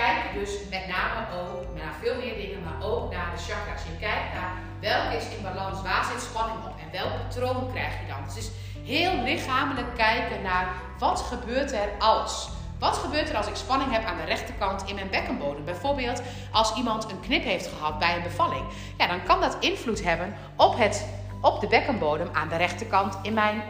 kijk 0.00 0.18
dus 0.34 0.52
met 0.70 0.86
name 0.96 1.20
ook 1.40 1.64
naar 1.78 1.94
veel 2.02 2.16
meer 2.22 2.36
dingen, 2.42 2.62
maar 2.66 2.88
ook 2.88 3.12
naar 3.12 3.30
de 3.34 3.42
chakra's. 3.42 3.82
Je 3.90 3.96
kijkt 4.06 4.32
naar 4.34 4.52
welke 4.80 5.16
is 5.16 5.28
in 5.36 5.42
balans, 5.42 5.82
waar 5.82 6.04
zit 6.10 6.22
spanning 6.22 6.58
op 6.68 6.74
en 6.84 6.90
welk 6.98 7.12
patroon 7.22 7.70
krijg 7.72 7.92
je 8.00 8.06
dan. 8.12 8.34
Dus 8.34 8.50
heel 8.84 9.22
lichamelijk 9.22 9.94
kijken 9.96 10.42
naar 10.42 10.66
wat 10.98 11.20
gebeurt 11.20 11.72
er 11.72 11.88
als. 11.98 12.48
Wat 12.78 12.96
gebeurt 12.96 13.28
er 13.28 13.36
als 13.36 13.46
ik 13.46 13.56
spanning 13.56 13.92
heb 13.92 14.04
aan 14.04 14.16
de 14.16 14.24
rechterkant 14.24 14.88
in 14.88 14.94
mijn 14.94 15.10
bekkenbodem? 15.10 15.64
Bijvoorbeeld 15.64 16.22
als 16.52 16.74
iemand 16.74 17.10
een 17.10 17.20
knip 17.20 17.44
heeft 17.44 17.66
gehad 17.66 17.98
bij 17.98 18.16
een 18.16 18.22
bevalling. 18.22 18.64
Ja, 18.98 19.06
dan 19.06 19.22
kan 19.22 19.40
dat 19.40 19.56
invloed 19.60 20.02
hebben 20.02 20.36
op, 20.56 20.78
het, 20.78 21.06
op 21.40 21.60
de 21.60 21.66
bekkenbodem 21.66 22.28
aan 22.32 22.48
de 22.48 22.56
rechterkant 22.56 23.18
in 23.22 23.34
mijn 23.34 23.62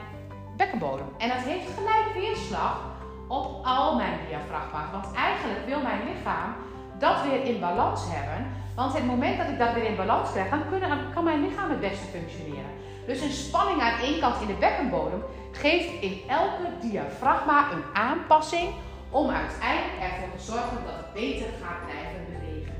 bekkenbodem. 0.57 1.07
En 1.19 1.29
dat 1.29 1.39
heeft 1.39 1.67
gelijk 1.77 2.15
weerslag 2.15 2.96
op 3.27 3.65
al 3.65 3.97
mijn 3.97 4.19
diafragma's. 4.29 4.91
Want 4.93 5.15
eigenlijk 5.15 5.67
wil 5.67 5.81
mijn 5.81 6.01
lichaam 6.09 6.55
dat 6.99 7.23
weer 7.23 7.45
in 7.45 7.61
balans 7.61 8.01
hebben. 8.07 8.47
Want 8.75 8.93
het 8.93 9.07
moment 9.07 9.39
dat 9.39 9.49
ik 9.49 9.59
dat 9.59 9.73
weer 9.75 9.85
in 9.85 9.97
balans 9.97 10.31
krijg, 10.31 10.51
dan, 10.51 10.69
kunnen, 10.69 11.13
kan 11.15 11.25
mijn 11.25 11.41
lichaam 11.41 11.71
het 11.71 11.81
beste 11.81 12.07
functioneren. 12.07 12.71
Dus 13.07 13.21
een 13.21 13.39
spanning 13.47 13.81
aan 13.81 13.99
één 14.01 14.21
kant 14.21 14.41
in 14.41 14.47
de 14.47 14.61
bekkenbodem 14.67 15.23
geeft 15.53 16.01
in 16.01 16.21
elke 16.29 16.67
diafragma 16.81 17.73
een 17.73 17.85
aanpassing 17.93 18.75
om 19.11 19.31
uiteindelijk 19.31 20.03
ervoor 20.03 20.37
te 20.37 20.43
zorgen 20.43 20.79
dat 20.87 20.97
het 20.97 21.13
beter 21.13 21.49
gaat 21.63 21.81
blijven 21.87 22.25
bewegen. 22.33 22.77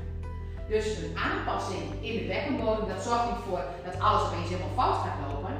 Dus 0.67 0.85
een 0.97 1.17
aanpassing 1.29 1.83
in 2.01 2.15
de 2.19 2.25
bekkenbodem, 2.33 2.87
dat 2.87 3.03
zorgt 3.03 3.29
niet 3.29 3.45
voor 3.47 3.63
dat 3.85 3.99
alles 3.99 4.23
opeens 4.25 4.49
helemaal 4.49 4.77
fout 4.79 4.97
gaat 5.03 5.19
lopen. 5.27 5.53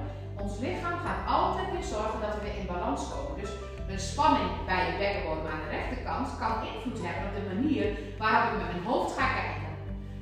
Ons 0.44 0.54
lichaam 0.60 0.98
gaat 1.06 1.22
altijd 1.38 1.72
weer 1.72 1.88
zorgen 1.96 2.20
dat 2.24 2.34
we 2.36 2.42
weer 2.46 2.60
in 2.62 2.72
balans 2.74 3.02
komen. 3.12 3.42
Dus 3.42 3.52
een 3.90 4.00
spanning 4.00 4.50
bij 4.66 4.86
je 4.86 4.98
bekkenbodem 4.98 5.52
aan 5.52 5.64
de 5.66 5.76
rechterkant 5.78 6.28
kan 6.42 6.54
invloed 6.72 7.00
hebben 7.06 7.24
op 7.28 7.36
de 7.38 7.46
manier 7.54 7.86
waarop 8.22 8.52
ik 8.52 8.60
met 8.62 8.72
mijn 8.72 8.90
hoofd 8.90 9.14
ga 9.20 9.28
kijken. 9.42 9.72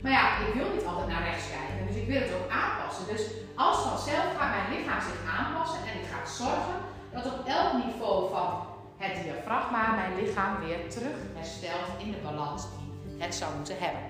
Maar 0.01 0.11
ja, 0.17 0.23
ik 0.45 0.53
wil 0.57 0.69
niet 0.73 0.85
altijd 0.85 1.07
naar 1.07 1.27
rechts 1.29 1.47
kijken, 1.55 1.87
dus 1.87 2.01
ik 2.01 2.07
wil 2.11 2.21
het 2.21 2.35
ook 2.37 2.49
aanpassen. 2.61 3.05
Dus 3.13 3.23
als 3.55 3.77
vanzelf 3.89 4.27
gaat 4.37 4.53
mijn 4.55 4.71
lichaam 4.73 5.01
zich 5.09 5.19
aanpassen 5.37 5.81
en 5.89 5.93
ik 5.99 6.07
ga 6.11 6.19
zorgen 6.41 6.77
dat 7.13 7.25
op 7.25 7.39
elk 7.57 7.71
niveau 7.83 8.15
van 8.35 8.49
het 8.97 9.23
diafragma 9.23 9.95
mijn 9.95 10.15
lichaam 10.21 10.53
weer 10.65 10.89
terug 10.89 11.17
herstelt 11.35 11.89
in 11.97 12.11
de 12.11 12.21
balans 12.23 12.63
die 12.77 13.21
het 13.23 13.35
zou 13.35 13.55
moeten 13.55 13.77
hebben. 13.79 14.01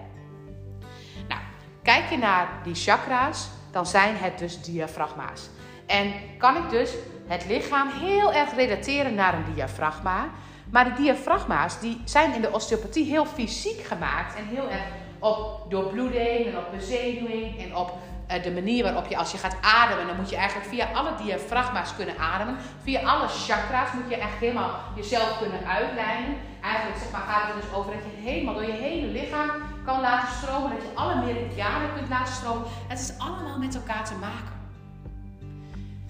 Nou, 1.27 1.41
kijk 1.83 2.09
je 2.09 2.17
naar 2.17 2.47
die 2.63 2.75
chakra's, 2.75 3.49
dan 3.71 3.85
zijn 3.85 4.15
het 4.17 4.39
dus 4.39 4.61
diafragma's. 4.61 5.49
En 5.85 6.13
kan 6.37 6.55
ik 6.55 6.69
dus 6.69 6.93
het 7.27 7.45
lichaam 7.47 7.89
heel 7.89 8.33
erg 8.33 8.55
relateren 8.55 9.15
naar 9.15 9.33
een 9.33 9.53
diafragma. 9.53 10.29
Maar 10.69 10.83
die 10.83 10.93
diafragma's 10.93 11.79
die 11.79 12.01
zijn 12.05 12.33
in 12.33 12.41
de 12.41 12.51
osteopathie 12.51 13.05
heel 13.05 13.25
fysiek 13.25 13.83
gemaakt 13.83 14.35
en 14.35 14.45
heel 14.45 14.69
erg 14.69 14.83
op 15.19 15.65
doorbloeding 15.69 16.45
en 16.45 16.57
op 16.57 16.71
bezenuwing 16.71 17.59
en 17.59 17.75
op 17.75 17.93
uh, 18.31 18.43
de 18.43 18.51
manier 18.51 18.83
waarop 18.83 19.07
je 19.07 19.17
als 19.17 19.31
je 19.31 19.37
gaat 19.37 19.57
ademen, 19.61 20.07
dan 20.07 20.15
moet 20.15 20.29
je 20.29 20.35
eigenlijk 20.35 20.69
via 20.69 20.87
alle 20.93 21.11
diafragma's 21.23 21.95
kunnen 21.95 22.17
ademen. 22.17 22.57
Via 22.83 23.01
alle 23.01 23.27
chakra's 23.27 23.93
moet 23.93 24.09
je 24.09 24.15
echt 24.15 24.37
helemaal 24.39 24.79
jezelf 24.95 25.37
kunnen 25.37 25.67
uitlijnen. 25.67 26.35
Eigenlijk 26.61 26.97
zeg 27.01 27.11
maar, 27.11 27.21
gaat 27.21 27.53
het 27.53 27.61
dus 27.61 27.73
over 27.73 27.91
dat 27.91 28.01
je 28.03 28.29
helemaal 28.29 28.53
door 28.53 28.65
je 28.65 28.71
hele 28.71 29.07
lichaam 29.07 29.49
kan 29.85 30.01
laten 30.01 30.35
stromen, 30.35 30.69
dat 30.69 30.81
je 30.81 30.95
alle 30.95 31.15
meridianen 31.15 31.93
kunt 31.95 32.09
laten 32.09 32.33
stromen. 32.33 32.63
Het 32.87 32.99
is 32.99 33.13
allemaal 33.17 33.57
met 33.57 33.75
elkaar 33.75 34.05
te 34.05 34.15
maken. 34.15 34.54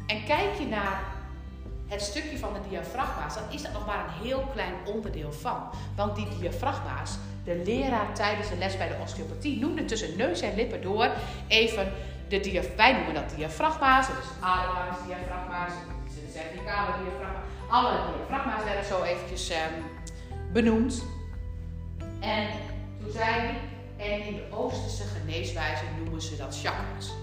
En 0.05 0.23
kijk 0.23 0.53
je 0.59 0.65
naar 0.65 1.03
het 1.87 2.01
stukje 2.01 2.37
van 2.37 2.53
de 2.53 2.59
diafragma's, 2.69 3.35
dan 3.35 3.43
is 3.49 3.61
dat 3.61 3.73
nog 3.73 3.85
maar 3.85 4.05
een 4.05 4.27
heel 4.27 4.39
klein 4.53 4.73
onderdeel 4.85 5.33
van. 5.33 5.69
Want 5.95 6.15
die 6.15 6.27
diafragma's, 6.39 7.17
de 7.43 7.61
leraar 7.65 8.13
tijdens 8.13 8.49
de 8.49 8.57
les 8.57 8.77
bij 8.77 8.87
de 8.87 8.97
osteopathie 9.01 9.59
noemde 9.59 9.85
tussen 9.85 10.17
neus 10.17 10.41
en 10.41 10.55
lippen 10.55 10.81
door 10.81 11.09
even 11.47 11.91
de 12.27 12.39
diafragma's. 12.39 12.75
Wij 12.77 12.93
noemen 12.93 13.13
dat 13.13 13.35
diafragma's, 13.35 14.07
dus 14.07 14.15
ademhalingsdiafragma's, 14.39 15.73
de 16.05 16.31
cervicale 16.33 17.03
diafragma's. 17.03 17.43
Alle 17.69 17.97
diafragma's 18.17 18.63
werden 18.63 18.85
zo 18.85 19.03
eventjes 19.03 19.51
um, 19.51 19.83
benoemd. 20.53 21.03
En 22.19 22.47
toen 23.01 23.11
zei 23.11 23.25
hij, 23.25 23.59
en 23.97 24.25
in 24.25 24.35
de 24.35 24.45
Oosterse 24.51 25.03
geneeswijze 25.03 25.83
noemen 25.97 26.21
ze 26.21 26.37
dat 26.37 26.59
chakras. 26.61 27.13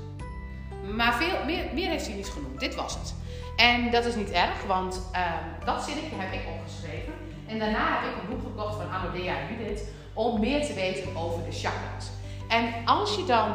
Maar 0.91 1.15
veel, 1.15 1.45
meer, 1.75 1.89
heeft 1.89 2.07
hij 2.07 2.15
niet 2.15 2.29
genoemd. 2.29 2.61
Dit 2.61 2.75
was 2.75 2.95
het. 2.95 3.15
En 3.57 3.91
dat 3.91 4.05
is 4.05 4.15
niet 4.15 4.31
erg, 4.31 4.65
want 4.67 5.11
uh, 5.15 5.21
dat 5.65 5.83
zinnetje 5.83 6.17
heb 6.17 6.33
ik 6.33 6.49
opgeschreven. 6.59 7.13
En 7.47 7.59
daarna 7.59 8.01
heb 8.01 8.11
ik 8.11 8.23
een 8.23 8.29
boek 8.29 8.43
gekocht 8.43 8.77
van 8.77 8.91
Anodea 8.91 9.35
Judith 9.51 9.85
om 10.13 10.41
meer 10.41 10.67
te 10.67 10.75
weten 10.75 11.17
over 11.17 11.45
de 11.45 11.53
chakra's. 11.53 12.11
En 12.49 12.73
als 12.85 13.17
je 13.17 13.25
dan 13.25 13.53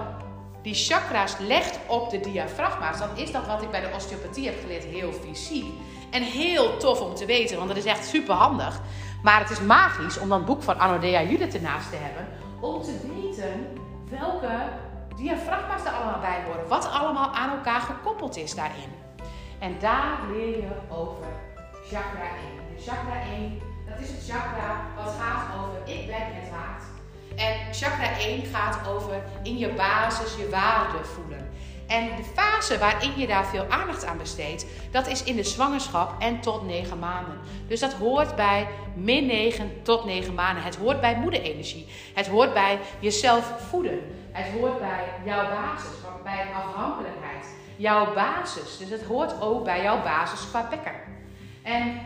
die 0.62 0.74
chakra's 0.74 1.38
legt 1.38 1.80
op 1.88 2.10
de 2.10 2.20
diafragma's, 2.20 3.00
dan 3.00 3.10
is 3.16 3.32
dat 3.32 3.48
wat 3.48 3.62
ik 3.62 3.72
bij 3.72 3.82
de 3.82 3.92
osteopathie 3.96 4.46
heb 4.46 4.60
geleerd 4.62 4.84
heel 4.84 5.12
fysiek. 5.12 5.66
En 6.12 6.24
heel 6.24 6.78
tof 6.78 7.02
om 7.02 7.16
te 7.16 7.26
weten, 7.26 7.58
want 7.58 7.68
dat 7.68 7.78
is 7.78 7.86
echt 7.86 8.08
super 8.08 8.36
handig. 8.36 8.82
Maar 9.24 9.40
het 9.40 9.50
is 9.50 9.62
magisch 9.62 10.20
om 10.20 10.30
dan 10.30 10.46
boek 10.46 10.64
van 10.64 10.80
Anodea 10.80 11.24
Judith 11.24 11.56
ernaast 11.56 11.90
te 11.90 11.96
hebben, 11.96 12.28
om 12.60 12.82
te 12.82 13.00
weten 13.14 13.68
welke 14.10 14.70
diafragma's 15.18 15.86
er 15.86 15.92
allemaal 15.92 16.20
bij 16.20 16.44
horen. 16.46 16.68
Wat 16.68 16.92
allemaal 16.92 17.34
aan 17.34 17.50
elkaar 17.50 17.82
gekoppeld 17.82 18.38
is 18.38 18.56
daarin. 18.56 18.92
En 19.60 19.80
daar 19.80 20.18
leer 20.32 20.58
je 20.58 20.70
over 20.90 21.28
chakra 21.90 22.28
1. 22.70 22.76
De 22.76 22.84
chakra 22.84 23.22
1, 23.22 23.60
dat 23.90 24.00
is 24.00 24.10
het 24.10 24.26
chakra 24.30 24.82
wat 24.96 25.14
gaat 25.20 25.46
over 25.60 25.94
ik 25.94 26.08
ben 26.08 26.16
het 26.20 26.50
waard. 26.50 26.84
En 27.36 27.74
chakra 27.74 28.18
1 28.20 28.46
gaat 28.46 28.88
over 28.88 29.24
in 29.44 29.58
je 29.58 29.70
basis 29.70 30.36
je 30.36 30.50
waarde 30.50 31.04
voelen. 31.04 31.50
En 31.88 32.06
de 32.16 32.24
fase 32.24 32.78
waarin 32.78 33.12
je 33.18 33.28
daar 33.28 33.46
veel 33.46 33.66
aandacht 33.70 34.06
aan 34.06 34.18
besteedt, 34.18 34.66
dat 34.92 35.08
is 35.08 35.24
in 35.24 35.36
de 35.36 35.44
zwangerschap 35.44 36.22
en 36.22 36.40
tot 36.40 36.66
9 36.66 37.00
maanden. 37.00 37.40
Dus 37.68 37.80
dat 37.80 37.94
hoort 37.94 38.36
bij 38.36 38.68
min 38.96 39.26
9 39.26 39.82
tot 39.84 40.06
9 40.06 40.34
maanden. 40.34 40.64
Het 40.64 40.76
hoort 40.76 41.02
bij 41.02 41.16
moederenergie. 41.16 41.88
Het 42.14 42.28
hoort 42.28 42.54
bij 42.54 42.80
jezelf 43.00 43.54
voeden. 43.70 44.00
Het 44.38 44.60
hoort 44.60 44.80
bij 44.80 45.04
jouw 45.24 45.50
basis, 45.50 45.92
bij 46.24 46.46
afhankelijkheid. 46.54 47.56
Jouw 47.78 48.14
basis. 48.14 48.78
Dus 48.78 48.90
het 48.90 49.04
hoort 49.04 49.42
ook 49.42 49.64
bij 49.64 49.84
jouw 49.84 50.04
basis 50.04 50.50
qua 50.50 50.68
bekken. 50.70 50.94
En 51.64 52.00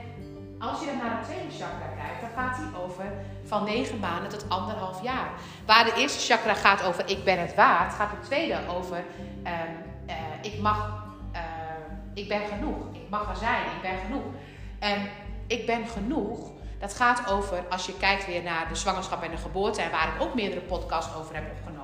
als 0.60 0.80
je 0.80 0.86
dan 0.86 0.98
naar 0.98 1.18
het 1.18 1.26
tweede 1.26 1.52
chakra 1.52 1.88
kijkt, 1.98 2.22
dan 2.22 2.30
gaat 2.36 2.58
die 2.58 2.82
over 2.82 3.06
van 3.46 3.64
9 3.64 4.00
maanden 4.00 4.30
tot 4.30 4.50
anderhalf 4.50 5.04
jaar. 5.04 5.30
Waar 5.66 5.86
de 5.86 5.94
eerste 5.94 6.34
chakra 6.34 6.54
gaat 6.54 6.84
over 6.84 7.10
ik 7.10 7.24
ben 7.24 7.40
het 7.40 7.56
waard, 7.56 7.94
gaat 7.94 8.12
de 8.12 8.28
tweede 8.28 8.58
over 8.70 9.04
uh, 9.44 9.52
uh, 10.08 10.14
ik 10.42 10.62
mag, 10.62 11.04
uh, 11.34 11.42
ik 12.14 12.28
ben 12.28 12.42
genoeg. 12.48 12.78
Ik 12.92 13.10
mag 13.10 13.30
er 13.30 13.36
zijn, 13.36 13.62
ik 13.62 13.82
ben 13.82 13.98
genoeg. 14.06 14.34
En 14.80 15.10
ik 15.48 15.66
ben 15.66 15.88
genoeg, 15.88 16.50
dat 16.80 16.94
gaat 16.94 17.32
over 17.32 17.64
als 17.70 17.86
je 17.86 17.98
kijkt 17.98 18.26
weer 18.26 18.44
naar 18.44 18.68
de 18.68 18.76
zwangerschap 18.76 19.24
en 19.24 19.32
de 19.32 19.38
geboorte, 19.38 19.82
en 19.82 19.92
waar 19.92 20.08
ik 20.16 20.22
ook 20.22 20.34
meerdere 20.34 20.62
podcasts 20.62 21.16
over 21.16 21.36
heb 21.36 21.44
opgenomen 21.52 21.81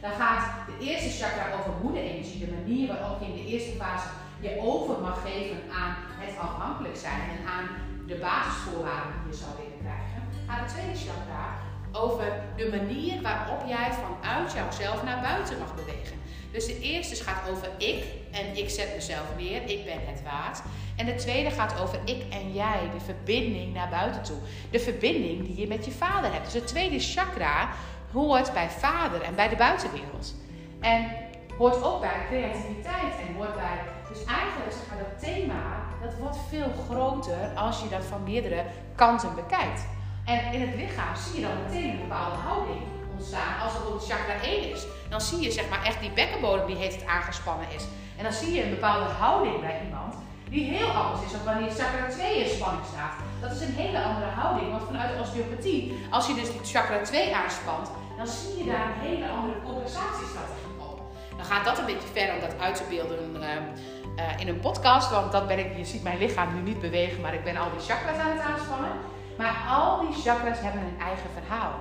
dan 0.00 0.12
gaat 0.12 0.44
de 0.66 0.86
eerste 0.86 1.24
chakra 1.24 1.44
over 1.58 1.72
moederenergie, 1.82 2.44
de 2.46 2.52
manier 2.58 2.86
waarop 2.88 3.20
je 3.20 3.26
in 3.26 3.38
de 3.40 3.46
eerste 3.52 3.72
fase 3.82 4.08
je 4.40 4.60
over 4.60 5.00
mag 5.00 5.22
geven 5.22 5.58
aan 5.80 5.94
het 6.22 6.38
afhankelijk 6.38 6.96
zijn 6.96 7.20
en 7.20 7.46
aan 7.54 7.66
de 8.06 8.14
basisvoorwaarden 8.14 9.12
die 9.22 9.32
je 9.32 9.38
zou 9.38 9.50
willen 9.56 9.80
krijgen. 9.84 10.20
Gaat 10.46 10.68
de 10.68 10.74
tweede 10.74 10.98
chakra 11.06 11.46
over 11.92 12.42
de 12.56 12.68
manier 12.76 13.22
waarop 13.22 13.62
jij 13.66 13.88
vanuit 13.92 14.52
jouzelf 14.52 15.04
naar 15.04 15.20
buiten 15.20 15.58
mag 15.58 15.74
bewegen. 15.74 16.18
Dus 16.52 16.66
de 16.66 16.80
eerste 16.80 17.24
gaat 17.24 17.50
over 17.50 17.68
ik 17.78 18.04
en 18.30 18.56
ik 18.56 18.70
zet 18.70 18.94
mezelf 18.94 19.26
neer, 19.36 19.62
ik 19.62 19.84
ben 19.84 20.00
het 20.06 20.22
waard. 20.22 20.62
En 20.96 21.06
de 21.06 21.14
tweede 21.14 21.50
gaat 21.50 21.80
over 21.80 21.98
ik 22.04 22.22
en 22.30 22.52
jij, 22.52 22.80
de 22.94 23.04
verbinding 23.04 23.74
naar 23.74 23.88
buiten 23.88 24.22
toe. 24.22 24.38
De 24.70 24.80
verbinding 24.80 25.46
die 25.46 25.60
je 25.60 25.66
met 25.66 25.84
je 25.84 25.90
vader 25.90 26.32
hebt. 26.32 26.44
Dus 26.44 26.54
het 26.54 26.66
tweede 26.66 26.98
chakra 26.98 27.68
hoort 28.12 28.52
bij 28.52 28.70
vader 28.70 29.22
en 29.22 29.34
bij 29.34 29.48
de 29.48 29.56
buitenwereld. 29.56 30.34
En 30.80 31.10
hoort 31.58 31.82
ook 31.82 32.00
bij 32.00 32.26
creativiteit 32.28 33.14
en 33.28 33.34
hoort 33.34 33.54
bij. 33.54 33.78
Dus 34.08 34.24
eigenlijk 34.24 34.72
zeg 34.72 34.98
dat 34.98 35.28
thema, 35.28 35.62
dat 36.02 36.14
wordt 36.18 36.36
veel 36.48 36.70
groter 36.88 37.50
als 37.54 37.80
je 37.82 37.88
dat 37.88 38.04
van 38.04 38.22
meerdere 38.22 38.64
kanten 38.94 39.34
bekijkt. 39.34 39.86
En 40.24 40.52
in 40.52 40.60
het 40.60 40.74
lichaam 40.74 41.16
zie 41.16 41.40
je 41.40 41.46
dan 41.46 41.62
meteen 41.64 41.90
een 41.90 42.00
bepaalde 42.00 42.36
houding 42.36 42.82
ontstaan 43.12 43.60
als 43.62 43.72
het 43.72 43.82
bijvoorbeeld 43.82 44.10
chakra 44.10 44.34
1 44.42 44.70
is. 44.70 44.86
Dan 45.08 45.20
zie 45.20 45.40
je 45.40 45.50
zeg 45.50 45.68
maar 45.68 45.84
echt 45.84 46.00
die 46.00 46.10
bekkenbodem 46.10 46.66
die 46.66 46.76
heet 46.76 46.94
het 46.94 47.06
aangespannen 47.06 47.66
is. 47.76 47.84
En 48.16 48.22
dan 48.22 48.32
zie 48.32 48.52
je 48.54 48.62
een 48.62 48.70
bepaalde 48.70 49.10
houding 49.10 49.60
bij 49.60 49.80
iemand 49.84 50.14
die 50.50 50.64
heel 50.64 50.88
anders 50.88 51.24
is 51.24 51.32
dan 51.32 51.44
wanneer 51.44 51.70
chakra 51.70 52.08
2 52.08 52.44
in 52.44 52.50
spanning 52.56 52.86
staat. 52.92 53.14
Dat 53.40 53.52
is 53.52 53.60
een 53.60 53.74
hele 53.74 54.02
andere 54.02 54.30
houding, 54.40 54.70
want 54.70 54.82
vanuit 54.82 55.20
osteopathie, 55.20 56.06
als 56.10 56.26
je 56.26 56.34
dus 56.34 56.52
die 56.52 56.64
chakra 56.64 56.98
2 57.02 57.34
aanspant, 57.34 57.90
dan 58.20 58.28
zie 58.28 58.58
je 58.58 58.70
daar 58.70 58.86
een 58.86 59.08
hele 59.08 59.28
andere 59.28 59.62
compensatiestrategie 59.62 60.76
op. 60.90 61.00
Dan 61.36 61.44
gaat 61.44 61.64
dat 61.64 61.78
een 61.78 61.86
beetje 61.86 62.08
ver 62.16 62.34
om 62.34 62.40
dat 62.40 62.58
uit 62.58 62.76
te 62.76 62.84
beelden 62.88 63.18
uh, 63.36 63.46
uh, 63.46 64.40
in 64.40 64.48
een 64.48 64.60
podcast, 64.60 65.10
want 65.10 65.32
dat 65.32 65.46
ben 65.46 65.58
ik, 65.58 65.76
je 65.76 65.84
ziet 65.84 66.02
mijn 66.02 66.18
lichaam 66.18 66.54
nu 66.54 66.60
niet 66.60 66.80
bewegen, 66.80 67.20
maar 67.20 67.34
ik 67.34 67.44
ben 67.44 67.56
al 67.56 67.70
die 67.70 67.86
chakras 67.88 68.18
aan 68.18 68.30
het 68.36 68.40
aanspannen. 68.40 68.92
Maar 69.38 69.54
al 69.68 70.00
die 70.00 70.20
chakras 70.22 70.60
hebben 70.60 70.82
een 70.82 71.00
eigen 71.00 71.30
verhaal. 71.38 71.72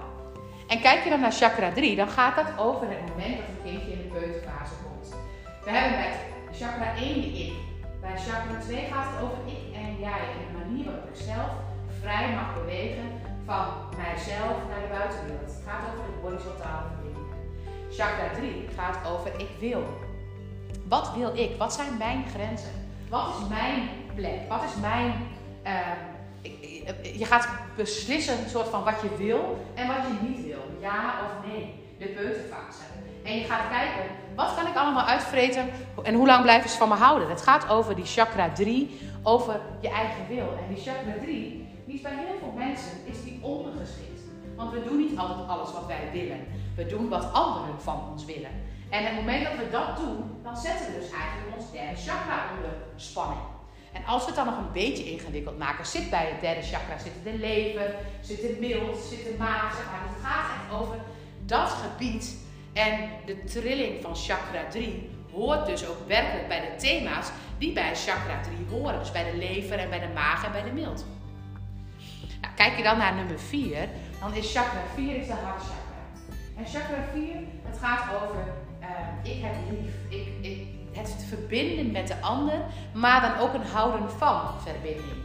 En 0.68 0.82
kijk 0.82 1.04
je 1.04 1.10
dan 1.10 1.20
naar 1.20 1.32
chakra 1.32 1.72
3, 1.72 1.96
dan 1.96 2.10
gaat 2.10 2.36
dat 2.36 2.50
over 2.58 2.88
het 2.90 3.08
moment 3.10 3.38
dat 3.38 3.48
een 3.48 3.64
kindje 3.64 3.92
in 3.92 4.02
de 4.02 4.20
peuterfase 4.20 4.74
komt. 4.84 5.16
We 5.64 5.70
hebben 5.72 6.00
bij 6.00 6.14
chakra 6.60 6.96
1 6.96 7.22
de 7.22 7.28
ik. 7.28 7.54
Bij 8.02 8.18
chakra 8.28 8.60
2 8.60 8.88
gaat 8.92 9.08
het 9.12 9.24
over 9.24 9.38
ik 9.46 9.76
en 9.76 10.00
jij 10.00 10.22
en 10.34 10.40
de 10.48 10.58
manier 10.60 10.86
waarop 10.86 11.10
ik 11.14 11.22
zelf 11.32 11.52
vrij 12.02 12.30
mag 12.34 12.54
bewegen 12.54 13.29
van 13.50 13.66
mijzelf 13.98 14.56
naar 14.70 14.82
de 14.86 14.92
buitenwereld. 14.98 15.52
Het 15.56 15.64
gaat 15.68 15.84
over 15.90 16.06
de 16.06 16.20
horizontale 16.22 16.84
verbindingen. 16.88 17.38
Chakra 17.98 18.28
3 18.40 18.68
gaat 18.78 18.98
over 19.12 19.32
ik 19.38 19.52
wil. 19.60 19.84
Wat 20.88 21.14
wil 21.16 21.32
ik? 21.36 21.52
Wat 21.58 21.74
zijn 21.74 21.98
mijn 21.98 22.26
grenzen? 22.34 22.76
Wat 23.10 23.28
is 23.30 23.48
mijn 23.48 23.90
plek? 24.16 24.40
Wat 24.50 24.64
is 24.64 24.76
mijn. 24.82 25.14
Uh, 25.66 27.18
je 27.20 27.26
gaat 27.26 27.48
beslissen 27.76 28.50
soort 28.50 28.68
van 28.68 28.84
wat 28.84 29.02
je 29.02 29.16
wil 29.18 29.66
en 29.76 29.88
wat 29.88 29.98
je 30.08 30.28
niet 30.28 30.46
wil. 30.46 30.64
ja 30.80 31.14
of 31.26 31.52
nee. 31.52 31.88
De 32.00 32.06
peuterfase. 32.06 32.84
En 33.24 33.36
je 33.36 33.44
gaat 33.44 33.70
kijken, 33.70 34.04
wat 34.36 34.56
kan 34.56 34.68
ik 34.68 34.76
allemaal 34.76 35.06
uitvreten 35.06 35.70
en 36.04 36.14
hoe 36.14 36.28
lang 36.28 36.42
blijven 36.42 36.70
ze 36.70 36.78
van 36.78 36.90
me 36.90 36.96
houden? 36.96 37.30
Het 37.30 37.42
gaat 37.42 37.70
over 37.70 37.96
die 37.96 38.06
chakra 38.06 38.50
3, 38.50 39.00
over 39.24 39.60
je 39.80 39.90
eigen 39.90 40.28
wil. 40.28 40.58
En 40.58 40.74
die 40.74 40.84
chakra 40.84 41.14
3, 41.22 41.69
die 41.90 42.02
bij 42.02 42.16
heel 42.16 42.38
veel 42.40 42.54
mensen 42.56 42.92
is 43.06 43.24
die 43.24 43.40
ondergeschikt. 43.42 44.22
Want 44.56 44.72
we 44.72 44.84
doen 44.84 44.98
niet 44.98 45.18
altijd 45.18 45.50
alles 45.50 45.72
wat 45.72 45.86
wij 45.86 46.10
willen. 46.14 46.46
We 46.76 46.86
doen 46.86 47.10
wat 47.10 47.34
anderen 47.34 47.82
van 47.82 48.10
ons 48.12 48.26
willen. 48.26 48.52
En 48.90 49.06
het 49.06 49.16
moment 49.16 49.44
dat 49.44 49.56
we 49.58 49.70
dat 49.72 49.98
doen, 49.98 50.18
dan 50.44 50.58
zetten 50.58 50.86
we 50.86 51.00
dus 51.00 51.12
eigenlijk 51.12 51.58
ons 51.58 51.72
derde 51.72 51.96
chakra 51.96 52.38
onder 52.56 52.72
spanning. 52.96 53.42
En 53.94 54.06
als 54.06 54.22
we 54.22 54.28
het 54.28 54.36
dan 54.36 54.46
nog 54.46 54.58
een 54.58 54.72
beetje 54.72 55.12
ingewikkeld 55.12 55.58
maken, 55.58 55.86
zit 55.86 56.10
bij 56.10 56.26
het 56.32 56.42
derde 56.42 56.62
chakra, 56.62 56.98
zit 56.98 57.24
de 57.24 57.38
lever, 57.38 57.96
zit 58.22 58.42
de 58.42 58.58
mild, 58.60 58.98
zit 58.98 59.24
de 59.24 59.36
maag. 59.38 59.78
Het 59.78 60.26
gaat 60.26 60.50
echt 60.56 60.82
over 60.82 60.98
dat 61.46 61.70
gebied. 61.70 62.38
En 62.74 63.10
de 63.26 63.44
trilling 63.44 64.02
van 64.02 64.16
chakra 64.16 64.70
3 64.70 65.10
hoort 65.32 65.66
dus 65.66 65.88
ook 65.88 66.08
werkelijk 66.08 66.48
bij 66.48 66.60
de 66.60 66.76
thema's 66.76 67.32
die 67.58 67.74
bij 67.74 67.96
chakra 67.96 68.42
3 68.42 68.80
horen. 68.80 69.00
Dus 69.00 69.12
bij 69.12 69.32
de 69.32 69.38
lever 69.38 69.80
en 69.80 69.90
bij 69.90 70.00
de 70.00 70.14
maag 70.14 70.46
en 70.46 70.52
bij 70.52 70.64
de 70.64 70.72
mild. 70.72 71.06
Kijk 72.60 72.78
je 72.78 72.84
dan 72.84 72.98
naar 72.98 73.16
nummer 73.16 73.40
4, 73.40 73.88
dan 74.20 74.34
is 74.34 74.52
chakra 74.52 74.82
4 74.96 75.16
is 75.16 75.28
de 75.28 75.34
hartchakra. 75.34 76.02
En 76.58 76.66
chakra 76.66 77.04
4, 77.14 77.36
het 77.64 77.78
gaat 77.78 78.04
over 78.22 78.44
uh, 78.82 79.32
ik 79.34 79.44
heb 79.44 79.56
lief, 79.70 79.94
ik, 80.10 80.28
ik, 80.42 80.68
het 80.92 81.16
verbinden 81.28 81.92
met 81.92 82.08
de 82.08 82.22
ander, 82.22 82.62
maar 82.94 83.22
dan 83.22 83.38
ook 83.38 83.54
een 83.54 83.72
houden 83.72 84.10
van 84.12 84.62
verbinding 84.62 85.24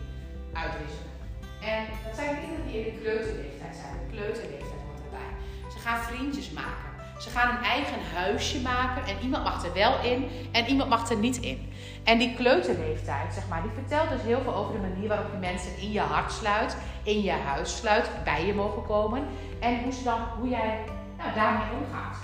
uitwisselen. 0.53 1.13
En 1.61 1.87
dat 2.07 2.17
zijn 2.17 2.39
kinderen 2.41 2.67
die 2.67 2.87
in 2.87 2.95
de 2.95 3.01
kleuterleeftijd 3.01 3.77
zijn. 3.77 3.95
De 4.07 4.17
kleuterleeftijd 4.17 4.81
hoort 4.87 5.01
erbij. 5.05 5.71
Ze 5.73 5.79
gaan 5.79 6.03
vriendjes 6.03 6.51
maken. 6.51 6.84
Ze 7.25 7.31
gaan 7.31 7.57
een 7.57 7.63
eigen 7.63 8.01
huisje 8.15 8.61
maken 8.61 9.05
en 9.07 9.17
iemand 9.23 9.45
mag 9.45 9.65
er 9.65 9.73
wel 9.73 10.01
in 10.03 10.29
en 10.53 10.67
iemand 10.67 10.89
mag 10.89 11.11
er 11.11 11.17
niet 11.17 11.41
in. 11.41 11.73
En 12.05 12.19
die 12.19 12.35
kleuterleeftijd, 12.35 13.35
zeg 13.35 13.49
maar, 13.49 13.63
die 13.63 13.71
vertelt 13.71 14.09
dus 14.09 14.23
heel 14.23 14.41
veel 14.41 14.55
over 14.55 14.73
de 14.73 14.89
manier 14.89 15.09
waarop 15.09 15.33
je 15.33 15.39
mensen 15.39 15.79
in 15.79 15.93
je 15.93 16.01
hart 16.01 16.33
sluit, 16.33 16.77
in 17.03 17.23
je 17.23 17.31
huis 17.31 17.77
sluit, 17.77 18.11
bij 18.25 18.47
je 18.47 18.55
mogen 18.55 18.83
komen 18.83 19.23
en 19.61 19.83
hoe, 19.83 19.93
dan, 20.05 20.21
hoe 20.39 20.49
jij 20.49 20.79
nou, 21.19 21.35
daarmee 21.35 21.69
omgaat. 21.81 22.17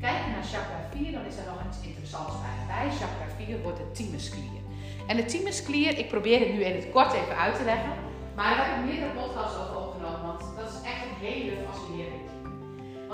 Kijk 0.00 0.26
naar 0.32 0.44
chakra 0.52 0.80
4, 0.96 1.12
dan 1.12 1.24
is 1.24 1.36
er 1.36 1.44
nog 1.46 1.60
iets 1.68 1.86
interessants 1.86 2.34
bij. 2.40 2.76
Bij 2.76 2.90
chakra 2.90 3.44
4 3.44 3.62
wordt 3.62 3.78
de 3.78 3.90
thymusklier. 3.92 4.60
En 5.06 5.16
de 5.16 5.24
thymusklier, 5.24 5.98
ik 5.98 6.08
probeer 6.08 6.38
het 6.40 6.52
nu 6.52 6.64
in 6.64 6.74
het 6.74 6.90
kort 6.90 7.12
even 7.12 7.36
uit 7.36 7.56
te 7.56 7.64
leggen, 7.64 7.92
maar 8.36 8.56
daar 8.56 8.66
heb 8.66 8.78
ik 8.78 8.90
meerdere 8.90 9.12
podcasts 9.20 9.58
over 9.60 9.76
opgenomen, 9.76 10.22
want 10.26 10.40
dat 10.56 10.68
is 10.72 10.80
echt 10.90 11.02
een 11.04 11.26
hele 11.26 11.52
fascinerende 11.66 12.11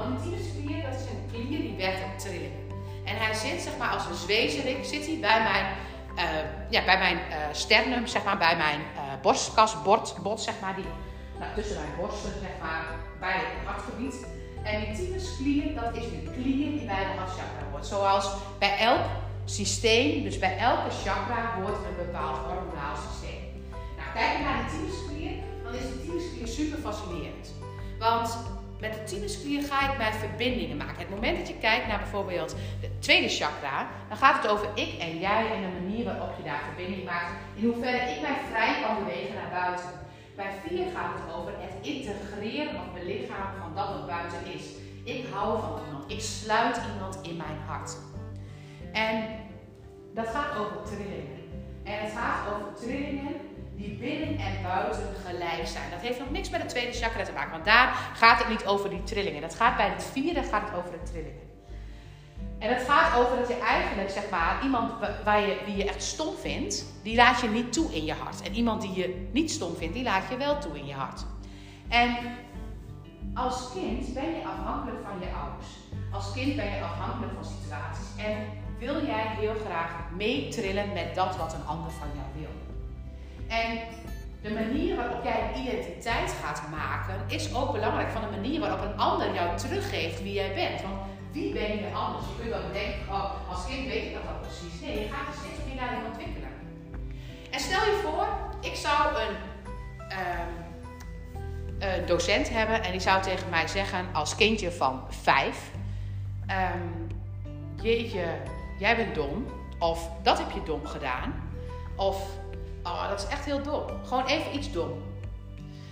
een 0.06 0.18
thymusklier, 0.22 0.82
dat 0.82 0.94
is 1.00 1.06
een 1.10 1.28
klier 1.32 1.60
die 1.60 1.76
werkt 1.76 2.04
op 2.04 2.18
trillingen. 2.18 2.66
En 3.04 3.16
hij 3.16 3.34
zit, 3.34 3.60
zeg 3.60 3.76
maar, 3.78 3.90
als 3.90 4.06
een 4.06 4.14
zwezerik, 4.14 4.84
zit 4.84 5.06
hij 5.06 5.18
bij 5.20 5.42
mijn, 5.42 5.66
uh, 6.16 6.70
ja, 6.70 6.84
bij 6.84 6.98
mijn 6.98 7.16
uh, 7.16 7.36
sternum, 7.52 8.06
zeg 8.06 8.24
maar, 8.24 8.38
bij 8.38 8.56
mijn 8.56 8.80
uh, 8.80 10.36
zeg 10.36 10.54
maar, 10.60 10.74
die, 10.74 10.84
nou, 11.38 11.54
tussen 11.54 11.76
mijn 11.76 11.96
borsten, 11.98 12.32
zeg 12.40 12.54
maar, 12.60 12.84
bij 13.20 13.32
het 13.32 13.66
hartgebied. 13.66 14.26
En 14.62 14.80
die 14.80 14.94
thymusklier, 14.94 15.74
dat 15.74 15.96
is 15.96 16.02
de 16.10 16.30
klier 16.32 16.70
die 16.70 16.86
bij 16.86 17.04
de 17.04 17.18
hartchakra 17.18 17.62
hoort. 17.70 17.86
Zoals 17.86 18.32
bij 18.58 18.78
elk 18.78 19.04
systeem, 19.44 20.22
dus 20.22 20.38
bij 20.38 20.58
elke 20.58 20.90
chakra, 21.04 21.54
hoort 21.60 21.76
een 21.76 22.06
bepaald 22.06 22.36
hormonaal 22.36 22.96
systeem. 23.10 23.42
Nou, 23.70 24.08
kijk 24.14 24.36
je 24.36 24.44
naar 24.44 24.64
de 24.64 24.70
thymusklier, 24.70 25.32
dan 25.64 25.74
is 25.74 25.82
de 25.82 26.00
thymusklier 26.00 26.46
super 26.46 26.78
fascinerend. 26.78 27.54
Want 27.98 28.38
met 28.80 28.92
de 28.92 29.02
thymusklier 29.04 29.62
ga 29.62 29.92
ik 29.92 29.98
mijn 29.98 30.12
verbindingen 30.12 30.76
maken. 30.76 30.98
Het 30.98 31.10
moment 31.10 31.38
dat 31.38 31.48
je 31.48 31.58
kijkt 31.58 31.86
naar 31.86 31.98
bijvoorbeeld 31.98 32.56
de 32.80 32.98
tweede 32.98 33.28
chakra, 33.28 33.88
dan 34.08 34.16
gaat 34.16 34.42
het 34.42 34.50
over 34.50 34.68
ik 34.74 34.98
en 34.98 35.18
jij 35.18 35.52
en 35.52 35.60
de 35.60 35.80
manier 35.80 36.04
waarop 36.04 36.36
je 36.36 36.42
daar 36.42 36.62
verbinding 36.64 37.04
maakt. 37.04 37.32
In 37.54 37.64
hoeverre 37.64 38.10
ik 38.12 38.20
mij 38.20 38.36
vrij 38.50 38.74
kan 38.82 39.04
bewegen 39.04 39.34
naar 39.34 39.60
buiten. 39.60 39.90
Bij 40.36 40.50
vier 40.66 40.84
gaat 40.94 41.14
het 41.18 41.34
over 41.34 41.52
het 41.58 41.86
integreren 41.86 42.74
of 42.74 42.92
belichamen 42.94 43.60
van 43.60 43.74
dat 43.74 43.88
wat 43.88 44.06
buiten 44.06 44.52
is. 44.54 44.64
Ik 45.04 45.26
hou 45.32 45.60
van 45.60 45.80
iemand. 45.86 46.12
Ik 46.12 46.20
sluit 46.20 46.80
iemand 46.92 47.18
in 47.22 47.36
mijn 47.36 47.58
hart. 47.66 47.96
En 48.92 49.24
dat 50.14 50.28
gaat 50.28 50.56
over 50.56 50.82
trillingen. 50.82 51.38
En 51.84 51.98
het 52.00 52.12
gaat 52.12 52.54
over 52.54 52.74
trillingen 52.74 53.47
die 53.78 53.92
binnen 53.92 54.38
en 54.38 54.62
buiten 54.62 55.08
gelijk 55.26 55.66
zijn. 55.66 55.90
Dat 55.90 56.00
heeft 56.00 56.18
nog 56.18 56.30
niks 56.30 56.50
met 56.50 56.60
het 56.60 56.70
tweede 56.70 56.92
chakra 56.92 57.24
te 57.24 57.32
maken, 57.32 57.50
want 57.50 57.64
daar 57.64 58.10
gaat 58.14 58.38
het 58.38 58.48
niet 58.48 58.66
over 58.66 58.90
die 58.90 59.02
trillingen. 59.02 59.40
Dat 59.40 59.54
gaat 59.54 59.76
bij 59.76 59.88
het 59.88 60.04
vierde 60.12 60.42
gaat 60.42 60.68
het 60.68 60.78
over 60.78 60.90
de 60.90 61.02
trillingen. 61.10 61.46
En 62.58 62.74
het 62.74 62.88
gaat 62.88 63.18
over 63.18 63.36
dat 63.36 63.48
je 63.48 63.58
eigenlijk, 63.58 64.10
zeg 64.10 64.30
maar, 64.30 64.62
iemand 64.62 64.92
waar 65.24 65.40
je, 65.40 65.58
die 65.66 65.76
je 65.76 65.88
echt 65.88 66.02
stom 66.02 66.34
vindt, 66.36 66.84
die 67.02 67.16
laat 67.16 67.40
je 67.40 67.48
niet 67.48 67.72
toe 67.72 67.94
in 67.94 68.04
je 68.04 68.12
hart. 68.12 68.42
En 68.42 68.54
iemand 68.54 68.82
die 68.82 68.94
je 68.94 69.28
niet 69.32 69.50
stom 69.50 69.76
vindt, 69.76 69.94
die 69.94 70.02
laat 70.02 70.28
je 70.30 70.36
wel 70.36 70.58
toe 70.58 70.78
in 70.78 70.86
je 70.86 70.94
hart. 70.94 71.24
En 71.88 72.16
als 73.34 73.72
kind 73.72 74.14
ben 74.14 74.30
je 74.30 74.44
afhankelijk 74.44 75.02
van 75.02 75.20
je 75.20 75.26
ouders. 75.42 75.68
Als 76.12 76.32
kind 76.32 76.56
ben 76.56 76.70
je 76.74 76.82
afhankelijk 76.82 77.32
van 77.34 77.44
situaties. 77.44 78.24
En 78.24 78.36
wil 78.78 79.06
jij 79.06 79.26
heel 79.26 79.54
graag 79.66 79.90
meetrillen 80.16 80.92
met 80.92 81.14
dat 81.14 81.36
wat 81.36 81.54
een 81.54 81.66
ander 81.66 81.90
van 81.90 82.08
jou 82.14 82.26
wil. 82.34 82.67
En 83.48 83.78
de 84.42 84.50
manier 84.50 84.96
waarop 84.96 85.24
jij 85.24 85.42
een 85.42 85.60
identiteit 85.60 86.34
gaat 86.42 86.62
maken 86.70 87.14
is 87.26 87.54
ook 87.54 87.72
belangrijk 87.72 88.10
van 88.10 88.22
de 88.22 88.36
manier 88.36 88.60
waarop 88.60 88.82
een 88.82 88.98
ander 88.98 89.34
jou 89.34 89.56
teruggeeft 89.56 90.22
wie 90.22 90.32
jij 90.32 90.54
bent. 90.54 90.82
Want 90.82 90.96
wie 91.32 91.52
ben 91.52 91.76
je 91.78 91.94
anders? 91.94 92.24
Je 92.26 92.34
kunt 92.38 92.50
wel 92.50 92.66
bedenken, 92.66 93.08
oh, 93.08 93.50
als 93.50 93.66
kind 93.66 93.86
weet 93.86 94.04
ik 94.04 94.12
dat 94.12 94.22
wel 94.22 94.40
precies. 94.40 94.80
Nee, 94.80 95.00
je 95.00 95.08
gaat 95.08 95.26
er 95.26 95.40
steeds 95.40 95.58
meer 95.66 95.76
daarin 95.76 96.06
ontwikkelen. 96.06 96.48
En 97.50 97.60
stel 97.60 97.80
je 97.80 98.00
voor, 98.02 98.26
ik 98.60 98.74
zou 98.74 99.16
een, 99.16 99.36
um, 100.18 100.54
een 101.78 102.06
docent 102.06 102.48
hebben 102.48 102.82
en 102.82 102.90
die 102.90 103.00
zou 103.00 103.22
tegen 103.22 103.48
mij 103.50 103.66
zeggen 103.68 104.06
als 104.12 104.34
kindje 104.34 104.72
van 104.72 105.02
vijf, 105.08 105.70
um, 106.50 107.06
jeetje, 107.82 108.24
jij 108.78 108.96
bent 108.96 109.14
dom. 109.14 109.46
Of 109.78 110.10
dat 110.22 110.38
heb 110.38 110.50
je 110.50 110.62
dom 110.62 110.86
gedaan. 110.86 111.34
Of 111.96 112.22
Oh, 112.88 113.08
dat 113.08 113.22
is 113.22 113.28
echt 113.28 113.44
heel 113.44 113.62
dom. 113.62 113.82
Gewoon 114.06 114.24
even 114.24 114.54
iets 114.54 114.72
dom. 114.72 115.02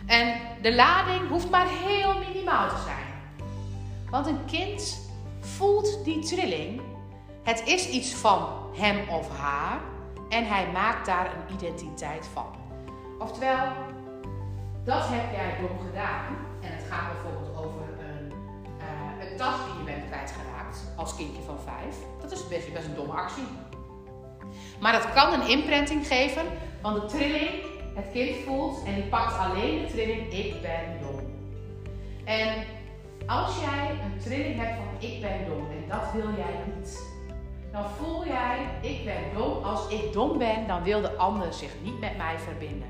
En 0.07 0.41
de 0.63 0.75
lading 0.75 1.29
hoeft 1.29 1.51
maar 1.51 1.67
heel 1.69 2.19
minimaal 2.19 2.69
te 2.69 2.83
zijn. 2.85 3.07
Want 4.11 4.27
een 4.27 4.45
kind 4.45 4.99
voelt 5.41 6.05
die 6.05 6.19
trilling. 6.19 6.81
Het 7.43 7.67
is 7.67 7.89
iets 7.89 8.15
van 8.15 8.49
hem 8.75 9.09
of 9.09 9.39
haar. 9.39 9.81
En 10.29 10.47
hij 10.47 10.71
maakt 10.73 11.07
daar 11.07 11.27
een 11.27 11.55
identiteit 11.55 12.29
van. 12.33 12.47
Oftewel, 13.19 13.67
dat 14.85 15.03
heb 15.09 15.33
jij 15.33 15.57
dom 15.61 15.87
gedaan. 15.87 16.37
En 16.61 16.73
het 16.73 16.85
gaat 16.91 17.13
bijvoorbeeld 17.13 17.57
over 17.57 17.83
een, 17.99 18.33
uh, 18.79 19.31
een 19.31 19.37
tas 19.37 19.55
die 19.65 19.79
je 19.79 19.85
bent 19.85 20.07
kwijtgeraakt 20.07 20.79
als 20.97 21.17
kindje 21.17 21.43
van 21.43 21.59
vijf. 21.65 21.97
Dat 22.21 22.33
is 22.33 22.49
best, 22.49 22.73
best 22.73 22.87
een 22.87 22.95
domme 22.95 23.13
actie. 23.13 23.47
Maar 24.81 24.93
dat 24.93 25.13
kan 25.13 25.33
een 25.33 25.49
imprinting 25.49 26.07
geven 26.07 26.43
van 26.83 26.95
de 26.95 27.05
trilling. 27.05 27.51
Het 27.95 28.07
kind 28.13 28.37
voelt 28.45 28.85
en 28.85 28.95
die 28.95 29.05
pakt 29.05 29.39
alleen 29.39 29.81
de 29.81 29.87
trilling 29.93 30.33
ik 30.33 30.63
ben 30.63 30.99
dom. 31.01 31.21
En 32.25 32.65
als 33.27 33.61
jij 33.61 33.91
een 33.91 34.19
trilling 34.19 34.61
hebt 34.61 34.77
van 34.77 35.09
ik 35.09 35.21
ben 35.21 35.45
dom 35.47 35.67
en 35.71 35.89
dat 35.89 36.13
wil 36.13 36.31
jij 36.37 36.75
niet, 36.75 37.15
dan 37.73 37.85
voel 37.99 38.27
jij 38.27 38.59
ik 38.81 39.05
ben 39.05 39.23
dom. 39.35 39.65
Als 39.65 39.89
ik 39.89 40.13
dom 40.13 40.39
ben, 40.39 40.67
dan 40.67 40.83
wil 40.83 41.01
de 41.01 41.17
ander 41.17 41.53
zich 41.53 41.71
niet 41.83 42.01
met 42.01 42.17
mij 42.17 42.39
verbinden. 42.39 42.89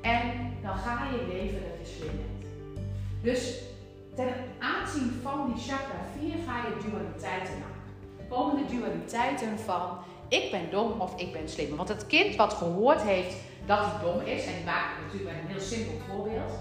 En 0.00 0.56
dan 0.62 0.76
ga 0.76 1.06
je 1.10 1.26
leven 1.32 1.62
slim 1.82 2.16
bent. 2.16 2.52
Dus 3.22 3.62
ten 4.14 4.34
aanzien 4.58 5.20
van 5.22 5.52
die 5.52 5.62
chakra 5.62 6.00
4 6.20 6.34
ga 6.46 6.56
je 6.56 6.90
dualiteiten 6.90 7.54
maken. 7.58 8.28
Komen 8.28 8.56
de 8.56 8.76
dualiteiten 8.76 9.58
van 9.58 9.98
ik 10.28 10.50
ben 10.50 10.70
dom 10.70 11.00
of 11.00 11.20
ik 11.20 11.32
ben 11.32 11.48
slim. 11.48 11.76
Want 11.76 11.88
het 11.88 12.06
kind 12.06 12.36
wat 12.36 12.52
gehoord 12.52 13.02
heeft 13.02 13.36
dat 13.66 13.78
hij 13.78 14.00
dom 14.02 14.20
is, 14.20 14.46
en 14.46 14.54
die 14.54 14.64
maakt 14.64 14.96
het 14.96 15.04
natuurlijk 15.04 15.36
een 15.42 15.50
heel 15.50 15.60
simpel 15.60 15.94
voorbeeld, 16.08 16.52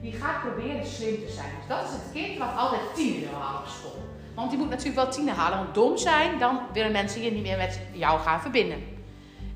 die 0.00 0.12
gaat 0.12 0.40
proberen 0.40 0.86
slim 0.86 1.14
te 1.26 1.32
zijn. 1.32 1.50
Dus 1.58 1.68
dat 1.68 1.84
is 1.84 1.90
het 1.90 2.12
kind 2.12 2.38
wat 2.38 2.56
altijd 2.56 2.80
tien 2.94 3.20
wil 3.20 3.38
halen 3.38 3.60
op 3.60 3.66
school. 3.66 4.02
Want 4.34 4.50
die 4.50 4.58
moet 4.58 4.68
natuurlijk 4.68 4.96
wel 4.96 5.10
tien 5.10 5.28
halen. 5.28 5.58
Want 5.58 5.74
dom 5.74 5.96
zijn, 5.96 6.38
dan 6.38 6.60
willen 6.72 6.92
mensen 6.92 7.20
hier 7.20 7.32
niet 7.32 7.42
meer 7.42 7.56
met 7.56 7.80
jou 7.92 8.20
gaan 8.20 8.40
verbinden. 8.40 8.82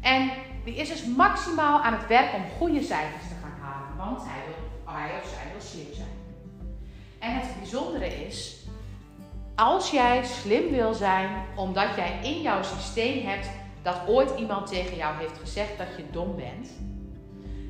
En 0.01 0.31
die 0.65 0.75
is 0.75 0.89
dus 0.89 1.05
maximaal 1.05 1.81
aan 1.81 1.93
het 1.93 2.07
werk 2.07 2.35
om 2.35 2.43
goede 2.59 2.83
cijfers 2.83 3.29
te 3.29 3.35
gaan 3.43 3.59
halen. 3.61 3.97
Want 3.97 4.19
hij, 4.23 4.41
wil, 4.47 4.95
hij 4.95 5.11
of 5.23 5.29
zij 5.29 5.53
wil 5.53 5.61
slim 5.61 5.95
zijn. 5.95 6.17
En 7.19 7.35
het 7.35 7.59
bijzondere 7.59 8.27
is, 8.27 8.57
als 9.59 9.91
jij 9.91 10.25
slim 10.25 10.71
wil 10.71 10.95
zijn, 10.95 11.31
omdat 11.55 11.89
jij 11.97 12.19
in 12.23 12.43
jouw 12.43 12.63
systeem 12.63 13.27
hebt 13.27 13.51
dat 13.83 14.01
ooit 14.07 14.39
iemand 14.39 14.67
tegen 14.67 14.97
jou 14.97 15.17
heeft 15.17 15.39
gezegd 15.39 15.79
dat 15.79 15.87
je 15.97 16.05
dom 16.11 16.37
bent, 16.37 16.69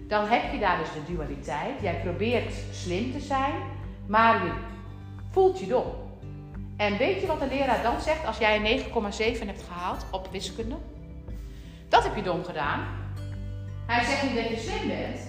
dan 0.09 0.27
heb 0.27 0.53
je 0.53 0.59
daar 0.59 0.79
dus 0.79 0.93
de 0.93 1.13
dualiteit. 1.13 1.81
Jij 1.81 2.01
probeert 2.01 2.55
slim 2.73 3.13
te 3.13 3.21
zijn, 3.21 3.53
maar 4.07 4.45
je 4.45 4.53
voelt 5.31 5.61
je 5.61 5.67
dom. 5.67 5.87
En 6.77 6.97
weet 6.97 7.21
je 7.21 7.27
wat 7.27 7.41
de 7.41 7.47
leraar 7.47 7.83
dan 7.83 8.01
zegt 8.01 8.27
als 8.27 8.39
jij 8.39 8.57
een 8.57 8.81
9,7 8.81 9.47
hebt 9.47 9.63
gehaald 9.63 10.07
op 10.11 10.29
wiskunde? 10.31 10.77
Dat 11.89 12.03
heb 12.03 12.17
je 12.17 12.23
dom 12.23 12.45
gedaan. 12.45 12.87
Hij 13.87 14.05
zegt 14.05 14.23
niet 14.23 14.35
dat 14.35 14.49
je 14.49 14.57
slim 14.57 14.89
bent, 14.89 15.21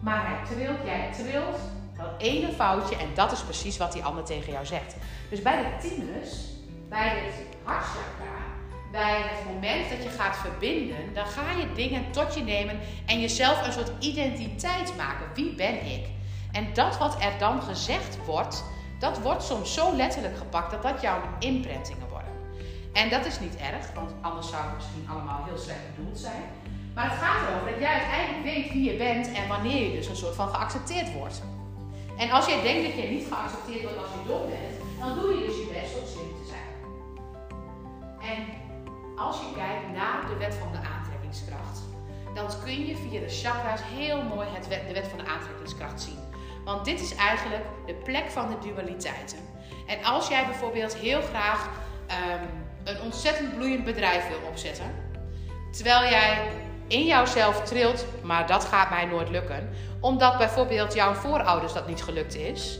maar 0.00 0.26
hij 0.26 0.56
trilt, 0.56 0.84
jij 0.84 1.12
trilt 1.12 1.58
dat 1.98 2.10
ene 2.18 2.52
foutje 2.52 2.96
en 2.96 3.14
dat 3.14 3.32
is 3.32 3.42
precies 3.42 3.76
wat 3.76 3.92
die 3.92 4.04
ander 4.04 4.24
tegen 4.24 4.52
jou 4.52 4.66
zegt. 4.66 4.96
Dus 5.30 5.42
bij 5.42 5.56
de 5.56 5.88
thymus, 5.88 6.48
bij 6.88 7.08
het 7.08 7.34
hartchakra, 7.62 8.36
bij 8.92 9.20
het 9.20 9.54
moment 9.54 9.90
dat 9.90 10.02
je 10.02 10.08
gaat 10.08 10.36
verbinden, 10.36 11.14
dan 11.14 11.26
ga 11.26 11.50
je 11.50 11.72
dingen 11.74 12.10
tot 12.10 12.34
je 12.34 12.42
nemen 12.42 12.78
en 13.06 13.20
jezelf 13.20 13.66
een 13.66 13.72
soort 13.72 13.92
identiteit 13.98 14.96
maken. 14.96 15.26
Wie 15.34 15.54
ben 15.54 15.86
ik? 15.86 16.06
En 16.52 16.66
dat 16.74 16.98
wat 16.98 17.22
er 17.22 17.38
dan 17.38 17.62
gezegd 17.62 18.24
wordt, 18.24 18.64
dat 18.98 19.20
wordt 19.20 19.42
soms 19.42 19.74
zo 19.74 19.96
letterlijk 19.96 20.36
gepakt 20.36 20.70
dat 20.70 20.82
dat 20.82 21.00
jouw 21.00 21.20
imprintingen 21.38 22.08
worden. 22.08 22.32
En 22.92 23.10
dat 23.10 23.26
is 23.26 23.40
niet 23.40 23.56
erg, 23.56 23.92
want 23.94 24.10
anders 24.20 24.48
zou 24.48 24.62
het 24.64 24.74
misschien 24.74 25.08
allemaal 25.10 25.44
heel 25.44 25.58
slecht 25.58 25.96
bedoeld 25.96 26.18
zijn. 26.18 26.42
Maar 26.94 27.10
het 27.10 27.18
gaat 27.18 27.48
erover 27.48 27.70
dat 27.70 27.80
jij 27.80 28.00
uiteindelijk 28.00 28.44
weet 28.44 28.72
wie 28.72 28.92
je 28.92 28.96
bent 28.96 29.32
en 29.32 29.48
wanneer 29.48 29.90
je 29.90 29.96
dus 29.96 30.08
een 30.08 30.16
soort 30.16 30.34
van 30.34 30.48
geaccepteerd 30.48 31.12
wordt. 31.12 31.42
En 32.18 32.30
als 32.30 32.46
jij 32.46 32.62
denkt 32.62 32.82
dat 32.86 33.02
je 33.02 33.10
niet 33.10 33.26
geaccepteerd 33.30 33.82
wordt 33.82 33.98
als 33.98 34.12
je 34.16 34.28
dom 34.28 34.48
bent, 34.48 34.76
dan 35.00 35.18
doe 35.18 35.34
je 35.34 35.46
dus 35.46 35.56
je 35.56 35.68
best 35.72 35.98
om 36.00 36.06
slim 36.06 36.32
te 36.40 36.46
zijn. 36.54 36.70
En 38.32 38.42
als 39.16 39.36
je 39.40 39.54
kijkt 39.54 39.88
naar 39.92 40.26
de 40.28 40.36
wet 40.36 40.54
van 40.54 40.72
de 40.72 40.88
aantrekkingskracht, 40.94 41.78
dan 42.34 42.46
kun 42.64 42.86
je 42.86 42.96
via 42.96 43.20
de 43.20 43.28
chakra's 43.28 43.80
heel 43.84 44.22
mooi 44.22 44.48
het 44.50 44.64
de 44.64 44.92
wet 44.92 45.06
van 45.06 45.18
de 45.18 45.26
aantrekkingskracht 45.26 46.00
zien. 46.00 46.18
Want 46.64 46.84
dit 46.84 47.00
is 47.00 47.14
eigenlijk 47.14 47.64
de 47.86 47.94
plek 47.94 48.30
van 48.30 48.48
de 48.48 48.58
dualiteiten. 48.68 49.38
En 49.86 50.04
als 50.04 50.28
jij 50.28 50.46
bijvoorbeeld 50.46 50.96
heel 50.96 51.20
graag 51.20 51.70
um, 52.10 52.48
een 52.84 53.00
ontzettend 53.00 53.54
bloeiend 53.54 53.84
bedrijf 53.84 54.28
wil 54.28 54.48
opzetten, 54.48 54.94
terwijl 55.70 56.10
jij 56.10 56.50
in 56.88 57.04
jouzelf 57.04 57.62
trilt, 57.62 58.06
maar 58.22 58.46
dat 58.46 58.64
gaat 58.64 58.90
mij 58.90 59.04
nooit 59.04 59.30
lukken, 59.30 59.68
omdat 60.00 60.38
bijvoorbeeld 60.38 60.94
jouw 60.94 61.14
voorouders 61.14 61.72
dat 61.72 61.88
niet 61.88 62.02
gelukt 62.02 62.36
is, 62.36 62.78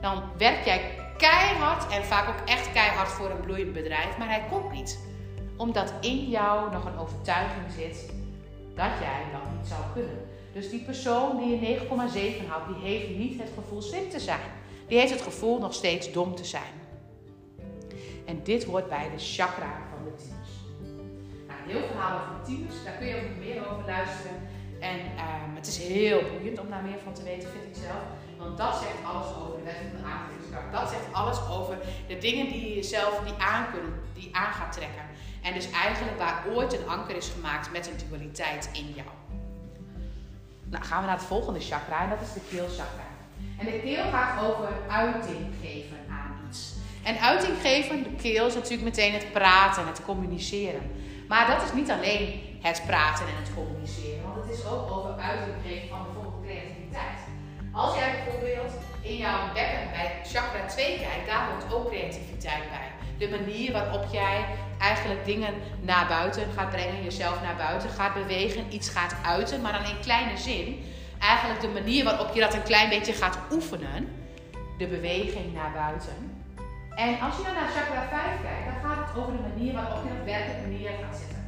dan 0.00 0.22
werk 0.38 0.64
jij 0.64 0.80
keihard 1.16 1.92
en 1.92 2.04
vaak 2.04 2.28
ook 2.28 2.48
echt 2.48 2.72
keihard 2.72 3.08
voor 3.08 3.30
een 3.30 3.40
bloeiend 3.40 3.72
bedrijf, 3.72 4.18
maar 4.18 4.28
hij 4.28 4.44
komt 4.50 4.72
niet. 4.72 4.98
Omdat 5.56 5.92
in 6.00 6.28
jou 6.28 6.72
nog 6.72 6.84
een 6.84 6.98
overtuiging 6.98 7.72
zit 7.76 8.12
dat 8.74 8.90
jij 9.00 9.22
dat 9.32 9.58
niet 9.58 9.66
zou 9.66 9.80
kunnen. 9.92 10.28
Dus 10.52 10.70
die 10.70 10.80
persoon 10.80 11.36
die 11.36 11.60
je 11.60 11.78
9,7 11.78 12.48
houdt, 12.48 12.66
die 12.66 12.90
heeft 12.90 13.08
niet 13.08 13.40
het 13.40 13.50
gevoel 13.54 13.82
slim 13.82 14.10
te 14.10 14.20
zijn. 14.20 14.50
Die 14.88 14.98
heeft 14.98 15.12
het 15.12 15.22
gevoel 15.22 15.58
nog 15.58 15.74
steeds 15.74 16.12
dom 16.12 16.34
te 16.34 16.44
zijn. 16.44 16.72
En 18.24 18.40
dit 18.42 18.64
hoort 18.64 18.88
bij 18.88 19.10
de 19.16 19.22
chakra 19.22 19.78
van 19.90 20.04
de 20.04 20.14
10 20.22 20.35
heel 21.66 21.86
verhaal 21.90 22.14
over 22.20 22.44
types. 22.48 22.76
Daar 22.84 22.96
kun 22.98 23.06
je 23.06 23.16
ook 23.16 23.36
meer 23.46 23.58
over 23.68 23.84
luisteren. 23.86 24.36
En 24.80 24.98
ehm, 25.24 25.50
het 25.54 25.66
is 25.66 25.78
heel 25.78 26.20
boeiend 26.32 26.58
om 26.60 26.70
daar 26.70 26.82
meer 26.82 26.98
van 27.04 27.14
te 27.14 27.22
weten, 27.22 27.48
vind 27.54 27.76
ik 27.76 27.82
zelf. 27.88 28.04
Want 28.38 28.58
dat 28.58 28.74
zegt 28.74 29.00
alles 29.10 29.26
over 29.40 29.56
de 29.58 29.64
wet 29.64 29.80
van 29.90 30.00
de 30.00 30.08
aantrekkingskracht. 30.14 30.72
Dat 30.72 30.88
zegt 30.90 31.12
alles 31.12 31.38
over 31.56 31.76
de 32.08 32.18
dingen 32.18 32.46
die 32.52 32.74
je 32.74 32.82
zelf 32.82 33.20
die 33.24 33.34
aan, 33.38 33.66
kunt, 33.72 33.94
die 34.14 34.28
aan 34.32 34.52
gaat 34.52 34.72
trekken. 34.72 35.04
En 35.42 35.54
dus 35.54 35.70
eigenlijk 35.70 36.18
waar 36.18 36.44
ooit 36.54 36.72
een 36.72 36.88
anker 36.88 37.16
is 37.16 37.28
gemaakt 37.28 37.72
met 37.72 37.86
een 37.86 38.08
dualiteit 38.08 38.68
in 38.72 38.92
jou. 38.94 39.08
Nou, 40.64 40.84
gaan 40.84 41.00
we 41.00 41.06
naar 41.06 41.16
het 41.16 41.26
volgende 41.26 41.60
chakra 41.60 42.02
en 42.02 42.10
dat 42.10 42.20
is 42.20 42.32
de 42.32 42.40
keelchakra. 42.50 43.06
En 43.58 43.66
de 43.66 43.80
keel 43.80 44.04
gaat 44.10 44.44
over 44.44 44.68
uiting 44.88 45.46
geven 45.62 45.98
aan 46.10 46.38
iets. 46.48 46.74
En 47.02 47.20
uiting 47.20 47.56
geven, 47.60 48.02
de 48.02 48.14
keel 48.14 48.46
is 48.46 48.54
natuurlijk 48.54 48.82
meteen 48.82 49.12
het 49.12 49.32
praten, 49.32 49.86
het 49.86 50.04
communiceren. 50.04 50.90
Maar 51.28 51.46
dat 51.46 51.62
is 51.62 51.72
niet 51.72 51.90
alleen 51.90 52.40
het 52.62 52.82
praten 52.86 53.26
en 53.26 53.36
het 53.36 53.54
communiceren, 53.54 54.22
want 54.22 54.36
het 54.44 54.58
is 54.58 54.66
ook 54.66 54.90
over 54.90 55.14
uiting 55.20 55.90
van 55.90 56.02
bijvoorbeeld 56.04 56.44
creativiteit. 56.44 57.20
Als 57.72 57.94
jij 57.94 58.10
bijvoorbeeld 58.12 58.72
in 59.00 59.16
jouw 59.16 59.52
bekken 59.54 59.90
bij 59.92 60.20
chakra 60.24 60.66
2 60.66 60.86
kijkt, 60.86 61.26
daar 61.26 61.48
hoort 61.50 61.74
ook 61.74 61.88
creativiteit 61.88 62.64
bij. 62.70 62.88
De 63.18 63.28
manier 63.36 63.72
waarop 63.72 64.06
jij 64.12 64.44
eigenlijk 64.78 65.24
dingen 65.24 65.54
naar 65.80 66.06
buiten 66.08 66.46
gaat 66.56 66.70
brengen, 66.70 67.04
jezelf 67.04 67.42
naar 67.42 67.56
buiten 67.56 67.90
gaat 67.90 68.14
bewegen, 68.14 68.74
iets 68.74 68.88
gaat 68.88 69.14
uiten, 69.22 69.60
maar 69.60 69.72
dan 69.72 69.84
in 69.84 70.00
kleine 70.00 70.36
zin. 70.36 70.84
Eigenlijk 71.18 71.60
de 71.60 71.68
manier 71.68 72.04
waarop 72.04 72.34
je 72.34 72.40
dat 72.40 72.54
een 72.54 72.62
klein 72.62 72.88
beetje 72.88 73.12
gaat 73.12 73.38
oefenen, 73.50 74.08
de 74.78 74.86
beweging 74.86 75.54
naar 75.54 75.72
buiten. 75.72 76.44
En 76.94 77.20
als 77.20 77.36
je 77.36 77.42
dan 77.42 77.54
naar 77.54 77.70
chakra 77.76 78.08
5 78.10 78.42
kijkt, 78.42 78.65
over 79.18 79.32
de 79.32 79.48
manier 79.48 79.72
waarop 79.74 80.02
je 80.04 80.10
dat 80.16 80.24
werkelijk 80.24 80.66
neer 80.66 80.90
gaat 81.02 81.18
zetten. 81.18 81.42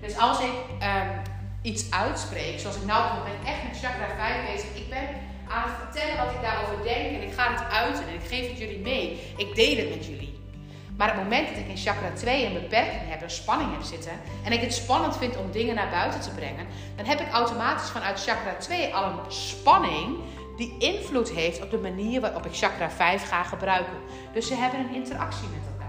Dus 0.00 0.18
als 0.18 0.38
ik 0.40 0.54
um, 0.90 1.10
iets 1.62 1.90
uitspreek, 1.90 2.58
zoals 2.60 2.76
ik 2.76 2.84
nou 2.84 3.02
ben 3.28 3.52
echt 3.52 3.62
met 3.68 3.78
chakra 3.82 4.06
5 4.16 4.52
bezig, 4.52 4.70
ik 4.82 4.88
ben 4.88 5.06
aan 5.48 5.62
het 5.68 5.76
vertellen 5.82 6.16
wat 6.24 6.34
ik 6.34 6.42
daarover 6.42 6.78
denk 6.82 7.06
en 7.16 7.22
ik 7.22 7.32
ga 7.32 7.52
het 7.52 7.72
uiten 7.72 8.08
en 8.08 8.14
ik 8.14 8.26
geef 8.32 8.48
het 8.48 8.58
jullie 8.58 8.78
mee. 8.78 9.20
Ik 9.36 9.54
deel 9.54 9.76
het 9.76 9.90
met 9.96 10.06
jullie. 10.06 10.38
Maar 10.96 11.08
op 11.08 11.14
het 11.14 11.24
moment 11.24 11.48
dat 11.48 11.56
ik 11.56 11.68
in 11.68 11.76
chakra 11.76 12.10
2 12.14 12.46
een 12.46 12.52
beperking 12.52 13.10
heb, 13.10 13.22
een 13.22 13.30
spanning 13.30 13.72
heb 13.72 13.82
zitten 13.82 14.12
en 14.44 14.52
ik 14.52 14.60
het 14.60 14.74
spannend 14.74 15.16
vind 15.16 15.36
om 15.36 15.50
dingen 15.50 15.74
naar 15.74 15.90
buiten 15.90 16.20
te 16.20 16.30
brengen, 16.30 16.66
dan 16.96 17.06
heb 17.06 17.20
ik 17.20 17.32
automatisch 17.32 17.90
vanuit 17.90 18.22
chakra 18.22 18.54
2 18.54 18.94
al 18.94 19.04
een 19.04 19.32
spanning 19.32 20.18
die 20.56 20.74
invloed 20.78 21.30
heeft 21.30 21.62
op 21.62 21.70
de 21.70 21.78
manier 21.78 22.20
waarop 22.20 22.46
ik 22.46 22.56
chakra 22.56 22.90
5 22.90 23.28
ga 23.28 23.42
gebruiken. 23.42 23.96
Dus 24.32 24.46
ze 24.46 24.54
hebben 24.54 24.80
een 24.80 24.94
interactie 24.94 25.48
met 25.48 25.66
elkaar. 25.72 25.79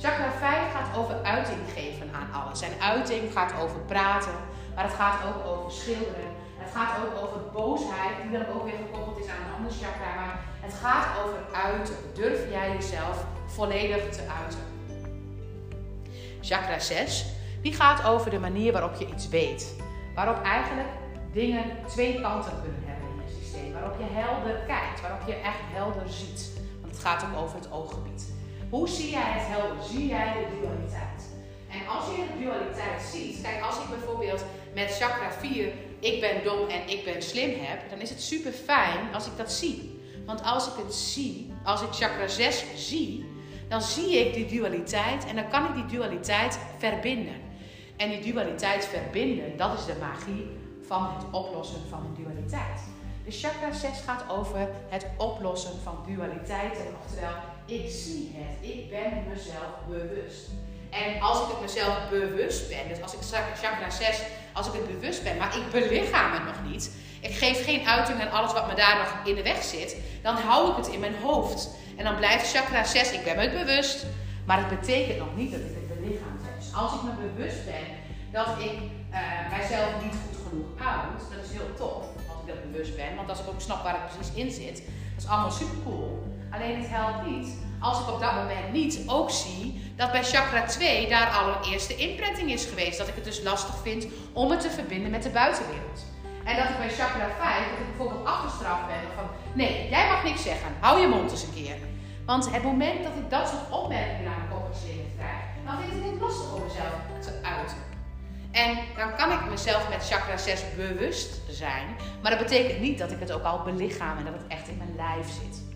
Chakra 0.00 0.30
5 0.30 0.72
gaat 0.72 0.96
over 0.96 1.22
uiting 1.22 1.58
geven 1.74 2.10
aan 2.14 2.42
alles. 2.42 2.60
En 2.60 2.80
uiting 2.80 3.32
gaat 3.32 3.52
over 3.60 3.80
praten, 3.80 4.34
maar 4.74 4.84
het 4.84 4.94
gaat 4.94 5.20
ook 5.26 5.46
over 5.46 5.72
schilderen. 5.72 6.30
Het 6.56 6.70
gaat 6.74 6.96
ook 7.04 7.22
over 7.22 7.40
boosheid, 7.52 8.22
die 8.22 8.30
dan 8.30 8.46
ook 8.54 8.64
weer 8.64 8.78
gekoppeld 8.86 9.18
is 9.18 9.30
aan 9.30 9.46
een 9.46 9.54
ander 9.56 9.72
chakra. 9.72 10.14
Maar 10.14 10.40
het 10.60 10.74
gaat 10.74 11.06
over 11.24 11.38
uiten. 11.52 11.94
Durf 12.14 12.50
jij 12.50 12.72
jezelf 12.72 13.24
volledig 13.46 14.08
te 14.10 14.22
uiten? 14.42 14.60
Chakra 16.40 16.78
6, 16.78 17.26
die 17.62 17.74
gaat 17.74 18.04
over 18.04 18.30
de 18.30 18.38
manier 18.38 18.72
waarop 18.72 18.94
je 18.94 19.06
iets 19.06 19.28
weet. 19.28 19.74
Waarop 20.14 20.42
eigenlijk 20.42 20.88
dingen 21.32 21.64
twee 21.86 22.20
kanten 22.20 22.52
kunnen 22.62 22.82
hebben 22.84 23.08
in 23.08 23.22
je 23.26 23.42
systeem. 23.42 23.72
Waarop 23.72 23.98
je 23.98 24.06
helder 24.10 24.60
kijkt, 24.66 25.00
waarop 25.00 25.26
je 25.26 25.34
echt 25.34 25.60
helder 25.72 26.08
ziet. 26.08 26.50
Want 26.80 26.92
het 26.92 27.04
gaat 27.04 27.24
ook 27.24 27.42
over 27.42 27.56
het 27.56 27.72
ooggebied. 27.72 28.37
Hoe 28.70 28.88
zie 28.88 29.10
jij 29.10 29.32
het 29.32 29.46
helder? 29.46 29.84
Zie 29.84 30.06
jij 30.06 30.32
de 30.32 30.60
dualiteit? 30.60 31.28
En 31.70 31.86
als 31.88 32.04
je 32.04 32.24
de 32.32 32.44
dualiteit 32.44 33.02
ziet, 33.12 33.40
kijk, 33.42 33.62
als 33.62 33.78
ik 33.78 33.88
bijvoorbeeld 33.88 34.44
met 34.74 34.96
chakra 34.96 35.32
4 35.32 35.72
ik 36.00 36.20
ben 36.20 36.44
dom 36.44 36.68
en 36.68 36.88
ik 36.88 37.04
ben 37.04 37.22
slim 37.22 37.50
heb, 37.60 37.90
dan 37.90 37.98
is 37.98 38.10
het 38.10 38.22
super 38.22 38.52
fijn 38.52 39.14
als 39.14 39.26
ik 39.26 39.36
dat 39.36 39.52
zie. 39.52 40.00
Want 40.26 40.42
als 40.42 40.66
ik 40.66 40.72
het 40.84 40.94
zie, 40.94 41.52
als 41.64 41.82
ik 41.82 41.92
chakra 41.92 42.28
6 42.28 42.64
zie, 42.76 43.24
dan 43.68 43.82
zie 43.82 44.18
ik 44.18 44.34
die 44.34 44.58
dualiteit 44.58 45.26
en 45.26 45.36
dan 45.36 45.48
kan 45.48 45.64
ik 45.64 45.74
die 45.74 45.98
dualiteit 45.98 46.58
verbinden. 46.78 47.34
En 47.96 48.10
die 48.10 48.32
dualiteit 48.32 48.84
verbinden, 48.84 49.56
dat 49.56 49.78
is 49.78 49.84
de 49.84 49.96
magie 50.00 50.46
van 50.86 51.02
het 51.02 51.24
oplossen 51.30 51.80
van 51.88 52.04
een 52.04 52.24
dualiteit. 52.24 52.80
De 53.24 53.30
chakra 53.30 53.72
6 53.72 54.00
gaat 54.04 54.24
over 54.30 54.68
het 54.88 55.06
oplossen 55.16 55.78
van 55.82 55.98
dualiteiten. 56.06 56.84
Oftewel, 57.04 57.32
ik 57.68 57.90
zie 57.90 58.34
het, 58.34 58.70
ik 58.70 58.90
ben 58.90 59.12
mezelf 59.28 59.72
bewust. 59.88 60.48
En 60.90 61.20
als 61.20 61.40
ik 61.42 61.48
het 61.48 61.60
mezelf 61.60 62.08
bewust 62.10 62.68
ben, 62.68 62.88
dus 62.88 63.02
als 63.02 63.14
ik 63.14 63.20
chakra 63.60 63.90
6, 63.90 64.22
als 64.52 64.66
ik 64.66 64.72
het 64.72 64.86
bewust 64.86 65.22
ben, 65.22 65.36
maar 65.36 65.56
ik 65.56 65.70
belichaam 65.70 66.32
het 66.32 66.44
nog 66.44 66.70
niet, 66.70 66.90
ik 67.20 67.34
geef 67.34 67.64
geen 67.64 67.86
uiting 67.86 68.20
aan 68.20 68.30
alles 68.30 68.52
wat 68.52 68.66
me 68.66 68.74
daar 68.74 68.96
nog 68.98 69.26
in 69.26 69.34
de 69.34 69.42
weg 69.42 69.62
zit, 69.62 69.96
dan 70.22 70.36
hou 70.36 70.70
ik 70.70 70.76
het 70.76 70.88
in 70.88 71.00
mijn 71.00 71.14
hoofd. 71.22 71.70
En 71.96 72.04
dan 72.04 72.16
blijft 72.16 72.50
chakra 72.50 72.84
6, 72.84 73.12
ik 73.12 73.24
ben 73.24 73.36
me 73.36 73.42
het 73.42 73.66
bewust, 73.66 74.06
maar 74.46 74.58
het 74.58 74.80
betekent 74.80 75.18
nog 75.18 75.36
niet 75.36 75.50
dat 75.50 75.60
ik 75.60 75.66
het 75.66 76.00
belichaamd 76.00 76.42
heb. 76.42 76.58
Dus 76.58 76.74
als 76.74 76.92
ik 76.94 77.02
me 77.02 77.10
bewust 77.32 77.64
ben 77.64 77.86
dat 78.30 78.48
ik 78.58 78.78
uh, 79.12 79.50
mijzelf 79.50 79.90
niet 80.02 80.14
goed 80.22 80.38
genoeg 80.48 80.86
uit, 80.86 81.20
dat 81.34 81.44
is 81.44 81.50
heel 81.50 81.74
tof 81.76 82.04
als 82.28 82.40
ik 82.40 82.46
dat 82.46 82.72
bewust 82.72 82.96
ben, 82.96 83.16
want 83.16 83.28
als 83.28 83.40
ik 83.40 83.48
ook 83.48 83.60
snap 83.60 83.82
waar 83.82 83.96
het 84.00 84.16
precies 84.16 84.34
in 84.34 84.50
zit, 84.50 84.76
dat 85.14 85.24
is 85.24 85.28
allemaal 85.28 85.50
super 85.50 85.76
cool. 85.84 86.36
Alleen 86.50 86.80
het 86.80 86.90
helpt 86.90 87.26
niet 87.26 87.48
als 87.80 88.00
ik 88.00 88.08
op 88.08 88.20
dat 88.20 88.34
moment 88.34 88.72
niet 88.72 89.02
ook 89.06 89.30
zie 89.30 89.92
dat 89.96 90.12
bij 90.12 90.24
chakra 90.24 90.64
2 90.64 91.08
daar 91.08 91.28
al 91.30 91.48
een 91.48 91.72
eerste 91.72 91.96
imprinting 91.96 92.52
is 92.52 92.64
geweest. 92.64 92.98
Dat 92.98 93.08
ik 93.08 93.14
het 93.14 93.24
dus 93.24 93.42
lastig 93.42 93.74
vind 93.82 94.06
om 94.32 94.50
het 94.50 94.60
te 94.60 94.70
verbinden 94.70 95.10
met 95.10 95.22
de 95.22 95.30
buitenwereld. 95.30 96.06
En 96.44 96.56
dat 96.56 96.68
ik 96.68 96.78
bij 96.78 96.88
chakra 96.88 97.28
5, 97.38 97.70
dat 97.70 97.78
ik 97.78 97.96
bijvoorbeeld 97.96 98.26
afgestraft 98.26 98.86
ben 98.86 99.14
van 99.14 99.24
nee, 99.52 99.88
jij 99.90 100.08
mag 100.08 100.24
niks 100.24 100.42
zeggen, 100.42 100.70
hou 100.80 101.00
je 101.00 101.08
mond 101.08 101.30
eens 101.30 101.42
een 101.42 101.54
keer. 101.54 101.76
Want 102.26 102.52
het 102.52 102.62
moment 102.62 103.02
dat 103.02 103.12
ik 103.16 103.30
dat 103.30 103.48
soort 103.48 103.70
opmerkingen 103.82 104.24
naar 104.24 104.38
mijn 104.38 104.50
kop 104.50 104.70
krijg, 105.16 105.44
dan 105.64 105.74
vind 105.80 106.04
ik 106.04 106.10
het 106.10 106.20
lastig 106.20 106.54
om 106.54 106.62
mezelf 106.62 106.94
te 107.20 107.32
uiten. 107.42 107.76
En 108.50 108.78
dan 108.96 109.16
kan 109.16 109.32
ik 109.32 109.50
mezelf 109.50 109.88
met 109.88 110.06
chakra 110.08 110.36
6 110.36 110.62
bewust 110.76 111.40
zijn, 111.50 111.86
maar 112.22 112.30
dat 112.30 112.40
betekent 112.40 112.80
niet 112.80 112.98
dat 112.98 113.10
ik 113.10 113.20
het 113.20 113.32
ook 113.32 113.42
al 113.42 113.62
belichaam 113.62 114.18
en 114.18 114.24
dat 114.24 114.34
het 114.34 114.46
echt 114.48 114.68
in 114.68 114.76
mijn 114.76 114.96
lijf 114.96 115.26
zit. 115.26 115.67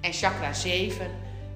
En 0.00 0.12
chakra 0.12 0.52
7 0.52 1.10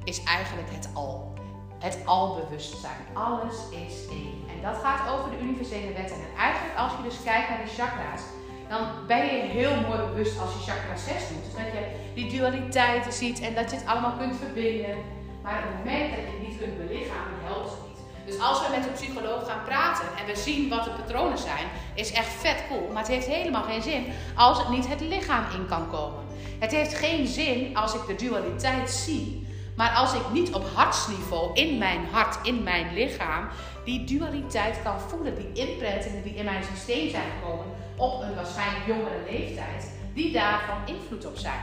is 0.04 0.22
eigenlijk 0.22 0.70
het 0.70 0.88
al. 0.94 1.34
Het 1.78 1.98
albewustzijn. 2.04 3.06
Alles 3.12 3.54
is 3.70 4.08
één. 4.10 4.44
En 4.48 4.62
dat 4.62 4.76
gaat 4.82 5.08
over 5.12 5.30
de 5.30 5.38
universele 5.42 5.92
wetten. 5.92 6.16
En 6.16 6.38
eigenlijk 6.38 6.78
als 6.78 6.92
je 6.96 7.02
dus 7.02 7.22
kijkt 7.24 7.48
naar 7.48 7.64
de 7.64 7.70
chakra's, 7.70 8.22
dan 8.68 9.06
ben 9.06 9.24
je 9.24 9.42
heel 9.42 9.74
mooi 9.80 9.98
bewust 9.98 10.40
als 10.40 10.52
je 10.52 10.70
chakra 10.70 10.96
6 10.96 11.28
doet. 11.28 11.44
Dus 11.44 11.54
dat 11.54 11.72
je 11.72 11.84
die 12.14 12.30
dualiteiten 12.30 13.12
ziet 13.12 13.40
en 13.40 13.54
dat 13.54 13.70
je 13.70 13.76
het 13.76 13.86
allemaal 13.86 14.16
kunt 14.18 14.36
verbinden. 14.36 14.96
Maar 15.42 15.58
op 15.58 15.64
het 15.68 15.78
moment 15.78 16.10
dat 16.10 16.24
je 16.24 16.30
het 16.36 16.48
niet 16.48 16.58
kunt 16.58 16.76
belichamen, 16.76 17.36
helpt 17.42 17.70
het 17.70 17.80
niet. 17.88 18.00
Dus 18.26 18.40
als 18.40 18.60
we 18.60 18.76
met 18.76 18.86
een 18.86 18.92
psycholoog 18.92 19.46
gaan 19.48 19.64
praten 19.64 20.06
en 20.18 20.26
we 20.26 20.36
zien 20.36 20.68
wat 20.68 20.84
de 20.84 20.90
patronen 20.90 21.38
zijn, 21.38 21.66
is 21.94 22.12
echt 22.12 22.28
vet 22.28 22.64
cool. 22.68 22.88
Maar 22.92 23.02
het 23.02 23.12
heeft 23.12 23.26
helemaal 23.26 23.62
geen 23.62 23.82
zin 23.82 24.04
als 24.36 24.58
het 24.58 24.68
niet 24.68 24.88
het 24.88 25.00
lichaam 25.00 25.44
in 25.54 25.66
kan 25.66 25.90
komen. 25.90 26.20
Het 26.62 26.70
heeft 26.70 26.94
geen 26.94 27.26
zin 27.26 27.76
als 27.76 27.94
ik 27.94 28.06
de 28.06 28.14
dualiteit 28.14 28.90
zie, 28.90 29.46
maar 29.76 29.90
als 29.90 30.14
ik 30.14 30.30
niet 30.32 30.54
op 30.54 30.64
hartsniveau, 30.74 31.54
in 31.54 31.78
mijn 31.78 32.04
hart, 32.10 32.46
in 32.46 32.62
mijn 32.62 32.94
lichaam, 32.94 33.48
die 33.84 34.04
dualiteit 34.04 34.82
kan 34.82 35.00
voelen, 35.00 35.34
die 35.34 35.66
imprintingen 35.66 36.22
die 36.22 36.34
in 36.34 36.44
mijn 36.44 36.64
systeem 36.64 37.10
zijn 37.10 37.30
gekomen 37.38 37.66
op 37.96 38.22
een 38.22 38.34
waarschijnlijk 38.34 38.86
jongere 38.86 39.22
leeftijd, 39.30 39.90
die 40.14 40.32
daarvan 40.32 40.76
invloed 40.86 41.26
op 41.26 41.36
zijn. 41.36 41.62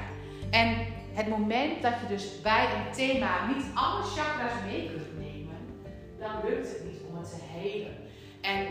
En 0.50 0.76
het 1.14 1.28
moment 1.28 1.82
dat 1.82 1.94
je 2.02 2.16
dus 2.16 2.42
bij 2.42 2.64
een 2.64 2.94
thema 2.94 3.48
niet 3.48 3.66
alle 3.74 4.04
chakras 4.04 4.54
mee 4.66 4.90
kunt 4.90 5.20
nemen, 5.20 5.58
dan 6.20 6.32
lukt 6.44 6.68
het 6.68 6.84
niet 6.86 7.02
om 7.10 7.18
het 7.18 7.30
te 7.30 7.60
helen. 7.60 7.96
En 8.42 8.68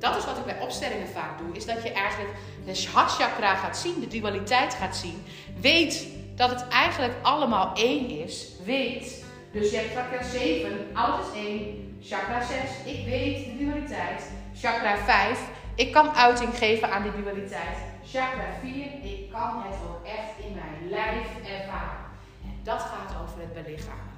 dat 0.00 0.16
is 0.16 0.24
wat 0.24 0.38
ik 0.38 0.44
bij 0.44 0.60
opstellingen 0.60 1.08
vaak 1.08 1.38
doe, 1.38 1.56
is 1.56 1.66
dat 1.66 1.82
je 1.82 1.92
eigenlijk 1.92 2.34
de 2.64 2.86
hartchakra 2.92 3.54
gaat 3.54 3.76
zien, 3.76 4.00
de 4.00 4.06
dualiteit 4.06 4.74
gaat 4.74 4.96
zien, 4.96 5.24
weet 5.60 6.06
dat 6.36 6.50
het 6.50 6.68
eigenlijk 6.68 7.12
allemaal 7.22 7.74
één 7.74 8.10
is, 8.10 8.48
weet. 8.64 9.24
Dus 9.52 9.70
je 9.70 9.76
hebt 9.76 9.92
chakra 9.94 10.22
7, 10.22 10.90
oud 10.92 11.20
is 11.26 11.40
1, 11.40 11.98
chakra 12.02 12.42
6, 12.42 12.58
ik 12.84 13.04
weet 13.04 13.44
de 13.44 13.64
dualiteit, 13.64 14.30
chakra 14.54 14.96
5, 14.96 15.40
ik 15.74 15.92
kan 15.92 16.10
uiting 16.10 16.58
geven 16.58 16.90
aan 16.90 17.02
die 17.02 17.22
dualiteit, 17.22 17.76
chakra 18.04 18.46
4, 18.62 18.72
ik 19.02 19.30
kan 19.30 19.62
het 19.62 19.74
ook 19.88 20.06
echt 20.06 20.46
in 20.46 20.54
mijn 20.54 20.90
lijf 20.90 21.26
ervaren. 21.60 22.08
En 22.44 22.60
dat 22.62 22.80
gaat 22.80 23.22
over 23.22 23.40
het 23.40 23.52
belichamen. 23.52 24.09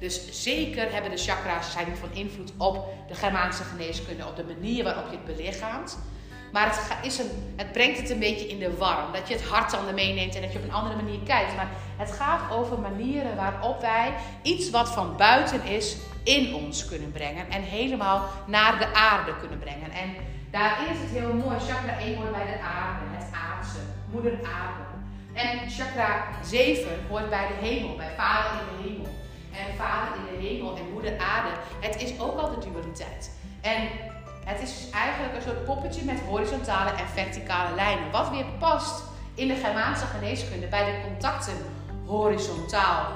Dus 0.00 0.42
zeker 0.42 0.92
hebben 0.92 1.10
de 1.10 1.16
chakra's 1.16 1.72
zijn 1.72 1.96
van 1.96 2.08
invloed 2.12 2.52
op 2.56 2.88
de 3.08 3.14
Germaanse 3.14 3.62
geneeskunde, 3.62 4.26
op 4.26 4.36
de 4.36 4.44
manier 4.44 4.84
waarop 4.84 5.04
je 5.10 5.16
het 5.16 5.36
belichaamt. 5.36 5.98
Maar 6.52 6.66
het, 6.66 7.06
is 7.06 7.18
een, 7.18 7.54
het 7.56 7.72
brengt 7.72 8.00
het 8.00 8.10
een 8.10 8.18
beetje 8.18 8.48
in 8.48 8.58
de 8.58 8.76
war. 8.76 9.12
Dat 9.12 9.28
je 9.28 9.34
het 9.34 9.44
hart 9.44 9.70
dan 9.70 9.94
meeneemt 9.94 10.34
en 10.34 10.42
dat 10.42 10.52
je 10.52 10.58
op 10.58 10.64
een 10.64 10.72
andere 10.72 10.96
manier 10.96 11.20
kijkt. 11.24 11.56
Maar 11.56 11.68
het 11.96 12.12
gaat 12.12 12.50
over 12.52 12.78
manieren 12.78 13.36
waarop 13.36 13.80
wij 13.80 14.12
iets 14.42 14.70
wat 14.70 14.90
van 14.90 15.16
buiten 15.16 15.64
is 15.64 15.96
in 16.22 16.54
ons 16.54 16.86
kunnen 16.86 17.12
brengen. 17.12 17.50
En 17.50 17.62
helemaal 17.62 18.28
naar 18.46 18.78
de 18.78 18.94
aarde 18.94 19.36
kunnen 19.38 19.58
brengen. 19.58 19.90
En 19.90 20.14
daarin 20.50 20.92
is 20.92 20.98
het 21.00 21.10
heel 21.10 21.32
mooi. 21.32 21.58
Chakra 21.58 21.98
1 21.98 22.16
hoort 22.16 22.32
bij 22.32 22.46
de 22.46 22.60
aarde, 22.60 23.04
het 23.10 23.32
aardse, 23.32 23.78
moeder 24.10 24.32
aarde. 24.32 24.88
En 25.32 25.70
chakra 25.70 26.24
7 26.44 26.88
hoort 27.08 27.30
bij 27.30 27.46
de 27.46 27.66
hemel, 27.66 27.96
bij 27.96 28.12
vader 28.16 28.50
in 28.60 28.82
de 28.82 28.88
hemel. 28.88 29.10
En 29.52 29.76
vader 29.76 30.18
in 30.18 30.40
de 30.40 30.46
hemel 30.46 30.76
en 30.76 30.92
moeder 30.92 31.18
aarde. 31.18 31.50
Het 31.80 32.02
is 32.02 32.20
ook 32.20 32.38
al 32.38 32.50
de 32.50 32.68
dualiteit. 32.68 33.30
En 33.60 33.88
het 34.44 34.62
is 34.62 34.74
dus 34.76 34.90
eigenlijk 34.90 35.34
een 35.36 35.42
soort 35.42 35.64
poppetje 35.64 36.04
met 36.04 36.20
horizontale 36.20 36.90
en 36.90 37.08
verticale 37.08 37.74
lijnen. 37.74 38.10
Wat 38.10 38.30
weer 38.30 38.44
past 38.58 39.02
in 39.34 39.48
de 39.48 39.54
Germaanse 39.54 40.06
geneeskunde 40.06 40.66
bij 40.66 40.84
de 40.84 41.00
contacten 41.08 41.54
horizontaal, 42.06 43.06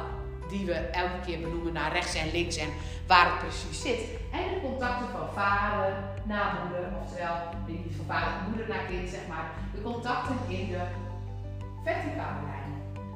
die 0.48 0.66
we 0.66 0.72
elke 0.72 1.20
keer 1.26 1.40
benoemen 1.40 1.72
naar 1.72 1.92
rechts 1.92 2.14
en 2.14 2.30
links 2.30 2.56
en 2.56 2.68
waar 3.06 3.26
het 3.26 3.38
precies 3.38 3.80
zit. 3.82 4.00
En 4.32 4.54
de 4.54 4.60
contacten 4.62 5.08
van 5.08 5.28
vader 5.34 5.92
naar 6.24 6.54
moeder, 6.62 6.88
oftewel 7.02 7.36
niet 7.66 7.96
van 7.96 8.06
vader 8.06 8.28
naar 8.28 8.48
moeder 8.48 8.68
naar 8.68 8.84
kind, 8.88 9.10
zeg 9.10 9.26
maar. 9.28 9.50
De 9.74 9.82
contacten 9.82 10.36
in 10.48 10.68
de 10.68 10.80
verticale 11.84 12.40
lijn. 12.46 12.63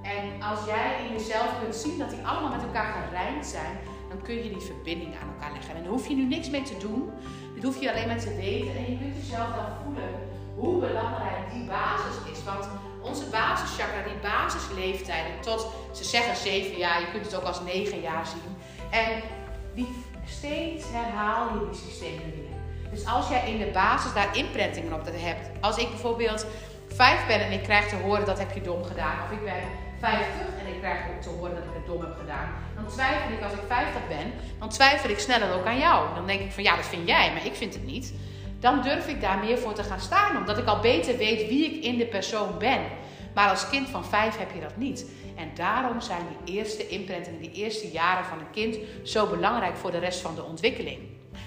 En 0.02 0.42
als 0.42 0.58
jij 0.66 1.04
in 1.04 1.12
jezelf 1.12 1.48
kunt 1.62 1.74
zien 1.74 1.98
dat 1.98 2.10
die 2.10 2.26
allemaal 2.26 2.50
met 2.50 2.62
elkaar 2.62 2.92
gerijmd 2.92 3.46
zijn, 3.46 3.78
dan 4.08 4.22
kun 4.22 4.34
je 4.34 4.50
die 4.50 4.60
verbinding 4.60 5.14
aan 5.20 5.28
elkaar 5.28 5.52
leggen. 5.52 5.74
En 5.74 5.82
daar 5.82 5.92
hoef 5.92 6.08
je 6.08 6.14
nu 6.14 6.24
niks 6.24 6.50
mee 6.50 6.62
te 6.62 6.76
doen. 6.78 7.10
Dit 7.54 7.64
hoef 7.64 7.80
je 7.80 7.90
alleen 7.90 8.06
maar 8.06 8.18
te 8.18 8.34
weten. 8.36 8.76
En 8.76 8.90
je 8.90 8.98
kunt 8.98 9.16
jezelf 9.16 9.48
dan 9.54 9.66
voelen 9.84 10.10
hoe 10.56 10.80
belangrijk 10.80 11.52
die 11.52 11.64
basis 11.64 12.32
is. 12.32 12.44
Want 12.44 12.68
onze 13.02 13.24
basischakra, 13.30 14.02
die 14.02 14.30
basisleeftijden 14.30 15.40
tot, 15.40 15.68
ze 15.92 16.04
zeggen 16.04 16.36
zeven 16.36 16.76
jaar, 16.76 17.00
je 17.00 17.10
kunt 17.10 17.24
het 17.24 17.36
ook 17.36 17.42
als 17.42 17.60
negen 17.60 18.00
jaar 18.00 18.26
zien. 18.26 18.56
En 18.90 19.22
die 19.74 19.88
steeds 20.26 20.84
herhaal 20.92 21.48
je 21.54 21.68
die 21.70 21.80
systemen 21.80 22.30
weer. 22.34 22.56
Dus 22.90 23.06
als 23.06 23.28
jij 23.28 23.50
in 23.50 23.58
de 23.58 23.70
basis 23.72 24.12
daar 24.12 24.36
imprintingen 24.36 24.92
op 24.92 25.06
hebt. 25.12 25.50
Als 25.60 25.76
ik 25.76 25.88
bijvoorbeeld 25.88 26.46
vijf 26.88 27.26
ben 27.26 27.40
en 27.40 27.52
ik 27.52 27.62
krijg 27.62 27.88
te 27.88 27.96
horen 27.96 28.24
dat 28.24 28.38
heb 28.38 28.52
je 28.52 28.60
dom 28.60 28.84
gedaan. 28.84 29.22
Of 29.24 29.30
ik 29.30 29.44
ben 29.44 29.62
50 30.00 30.26
en 30.60 30.66
ik 30.74 30.78
krijg 30.80 31.00
ook 31.10 31.22
te 31.22 31.28
horen 31.28 31.54
dat 31.54 31.64
ik 31.64 31.74
het 31.74 31.86
dom 31.86 32.00
heb 32.00 32.16
gedaan. 32.20 32.48
Dan 32.74 32.86
twijfel 32.86 33.32
ik 33.32 33.42
als 33.42 33.52
ik 33.52 33.58
50 33.66 34.08
ben, 34.08 34.32
dan 34.58 34.68
twijfel 34.68 35.10
ik 35.10 35.18
sneller 35.18 35.52
ook 35.54 35.66
aan 35.66 35.78
jou. 35.78 36.14
Dan 36.14 36.26
denk 36.26 36.40
ik 36.40 36.52
van 36.52 36.62
ja, 36.62 36.76
dat 36.76 36.86
vind 36.86 37.08
jij, 37.08 37.32
maar 37.32 37.46
ik 37.46 37.54
vind 37.54 37.74
het 37.74 37.84
niet. 37.84 38.14
Dan 38.60 38.82
durf 38.82 39.08
ik 39.08 39.20
daar 39.20 39.38
meer 39.38 39.58
voor 39.58 39.74
te 39.74 39.82
gaan 39.82 40.00
staan, 40.00 40.36
omdat 40.36 40.58
ik 40.58 40.66
al 40.66 40.80
beter 40.80 41.16
weet 41.16 41.48
wie 41.48 41.64
ik 41.64 41.84
in 41.84 41.98
de 41.98 42.06
persoon 42.06 42.58
ben. 42.58 42.80
Maar 43.34 43.50
als 43.50 43.68
kind 43.68 43.88
van 43.88 44.04
5 44.04 44.38
heb 44.38 44.50
je 44.54 44.60
dat 44.60 44.76
niet. 44.76 45.06
En 45.36 45.50
daarom 45.54 46.00
zijn 46.00 46.22
die 46.44 46.54
eerste 46.56 46.88
imprintingen, 46.88 47.40
die 47.40 47.52
eerste 47.52 47.90
jaren 47.90 48.24
van 48.24 48.38
een 48.38 48.50
kind 48.50 48.76
zo 49.04 49.26
belangrijk 49.26 49.76
voor 49.76 49.90
de 49.90 49.98
rest 49.98 50.20
van 50.20 50.34
de 50.34 50.44
ontwikkeling. 50.44 50.98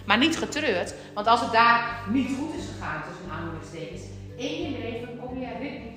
Maar 0.06 0.18
niet 0.18 0.38
getreurd, 0.38 0.94
want 1.14 1.28
als 1.28 1.42
het 1.42 1.52
daar 1.52 2.00
niet 2.10 2.38
goed 2.40 2.56
is 2.56 2.66
gegaan 2.76 3.04
tussen 3.08 3.32
aanhalingstekens, 3.32 4.02
in 4.36 4.72
je 4.72 4.78
leven 4.80 5.20
kom 5.20 5.40
je 5.40 5.48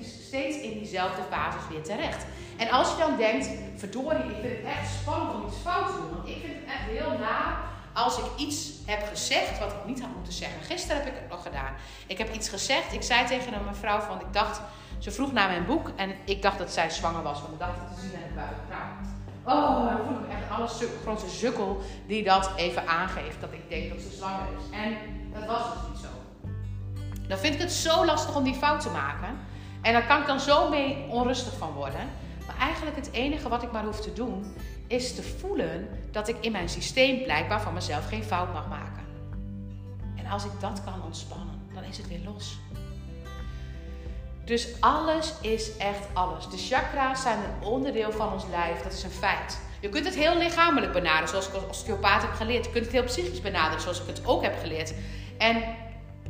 steeds 0.01 0.61
in 0.61 0.73
diezelfde 0.79 1.21
fases 1.29 1.61
weer 1.69 1.83
terecht. 1.83 2.25
En 2.57 2.69
als 2.69 2.91
je 2.91 2.97
dan 2.97 3.17
denkt, 3.17 3.49
verdorie, 3.75 4.23
ik 4.23 4.35
vind 4.41 4.57
het 4.57 4.65
echt 4.65 4.93
spannend 5.01 5.33
om 5.33 5.47
iets 5.47 5.57
fout 5.63 5.87
te 5.87 5.93
doen. 5.93 6.15
Want 6.15 6.27
ik 6.27 6.37
vind 6.43 6.53
het 6.55 6.65
echt 6.65 6.85
heel 6.89 7.17
na 7.19 7.57
als 7.93 8.17
ik 8.17 8.25
iets 8.35 8.71
heb 8.85 9.07
gezegd 9.07 9.59
wat 9.59 9.71
ik 9.71 9.85
niet 9.85 10.01
had 10.01 10.09
moeten 10.15 10.33
zeggen. 10.33 10.61
Gisteren 10.61 11.03
heb 11.03 11.13
ik 11.13 11.19
het 11.19 11.29
nog 11.29 11.43
gedaan. 11.43 11.73
Ik 12.07 12.17
heb 12.17 12.33
iets 12.33 12.49
gezegd. 12.49 12.93
Ik 12.93 13.01
zei 13.01 13.25
tegen 13.25 13.53
een 13.53 13.65
mevrouw 13.65 13.99
van, 13.99 14.19
ik 14.19 14.33
dacht, 14.33 14.61
ze 14.99 15.11
vroeg 15.11 15.31
naar 15.31 15.49
mijn 15.49 15.65
boek 15.65 15.91
en 15.95 16.15
ik 16.25 16.41
dacht 16.41 16.57
dat 16.57 16.71
zij 16.71 16.89
zwanger 16.89 17.23
was. 17.23 17.41
Want 17.41 17.53
ik 17.53 17.59
dacht 17.59 17.79
het 17.79 17.95
te 17.95 18.01
zien 18.01 18.15
aan 18.15 18.21
het 18.23 18.35
buik. 18.35 19.57
Oh, 19.57 19.85
dan 19.85 19.97
voel 20.05 20.17
ik 20.17 20.29
echt 20.29 20.49
alle 20.49 20.89
grote 21.01 21.29
sukkel 21.29 21.81
die 22.07 22.23
dat 22.23 22.51
even 22.55 22.87
aangeeft. 22.87 23.41
Dat 23.41 23.51
ik 23.51 23.69
denk 23.69 23.89
dat 23.89 24.01
ze 24.01 24.11
zwanger 24.17 24.47
is. 24.57 24.77
En 24.77 24.97
dat 25.33 25.45
was 25.45 25.63
dus 25.63 25.81
niet 25.89 25.99
zo. 25.99 26.07
Dan 27.27 27.37
vind 27.37 27.53
ik 27.53 27.59
het 27.59 27.71
zo 27.71 28.05
lastig 28.05 28.35
om 28.35 28.43
die 28.43 28.55
fout 28.55 28.81
te 28.81 28.89
maken. 28.89 29.37
En 29.81 29.93
daar 29.93 30.05
kan 30.05 30.19
ik 30.19 30.27
dan 30.27 30.39
zo 30.39 30.69
mee 30.69 31.05
onrustig 31.09 31.57
van 31.57 31.71
worden. 31.71 32.09
Eigenlijk 32.59 32.95
het 32.95 33.11
enige 33.11 33.49
wat 33.49 33.63
ik 33.63 33.71
maar 33.71 33.83
hoef 33.83 34.01
te 34.01 34.13
doen, 34.13 34.53
is 34.87 35.15
te 35.15 35.23
voelen 35.23 35.87
dat 36.11 36.27
ik 36.27 36.35
in 36.39 36.51
mijn 36.51 36.69
systeem 36.69 37.23
blijkbaar 37.23 37.61
van 37.61 37.73
mezelf 37.73 38.07
geen 38.07 38.23
fout 38.23 38.53
mag 38.53 38.67
maken. 38.67 39.03
En 40.15 40.25
als 40.25 40.45
ik 40.45 40.51
dat 40.59 40.83
kan 40.83 41.03
ontspannen, 41.03 41.61
dan 41.73 41.83
is 41.83 41.97
het 41.97 42.07
weer 42.07 42.21
los. 42.25 42.57
Dus 44.45 44.67
alles 44.79 45.33
is 45.41 45.77
echt 45.77 46.07
alles. 46.13 46.49
De 46.49 46.57
chakra's 46.57 47.21
zijn 47.21 47.37
een 47.37 47.67
onderdeel 47.67 48.11
van 48.11 48.33
ons 48.33 48.43
lijf, 48.49 48.81
dat 48.81 48.93
is 48.93 49.03
een 49.03 49.09
feit. 49.09 49.59
Je 49.81 49.89
kunt 49.89 50.05
het 50.05 50.15
heel 50.15 50.37
lichamelijk 50.37 50.93
benaderen, 50.93 51.29
zoals 51.29 51.47
ik 51.47 51.53
als 51.53 51.67
osteopaat 51.69 52.21
heb 52.21 52.31
geleerd. 52.31 52.65
Je 52.65 52.71
kunt 52.71 52.83
het 52.83 52.93
heel 52.93 53.03
psychisch 53.03 53.41
benaderen, 53.41 53.81
zoals 53.81 54.01
ik 54.01 54.07
het 54.07 54.25
ook 54.25 54.43
heb 54.43 54.59
geleerd. 54.59 54.93
En 55.37 55.63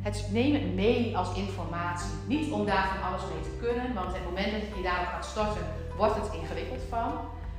het 0.01 0.25
nemen 0.31 0.75
mee 0.75 1.17
als 1.17 1.35
informatie. 1.35 2.09
Niet 2.27 2.51
om 2.51 2.65
daar 2.65 2.87
van 2.87 3.09
alles 3.09 3.21
mee 3.33 3.43
te 3.43 3.65
kunnen, 3.65 3.93
want 3.93 4.13
het 4.13 4.23
moment 4.23 4.51
dat 4.51 4.61
je 4.61 4.75
je 4.75 4.83
daarop 4.83 5.07
gaat 5.07 5.25
storten, 5.25 5.65
wordt 5.97 6.15
het 6.15 6.33
ingewikkeld 6.33 6.81
van. 6.89 7.11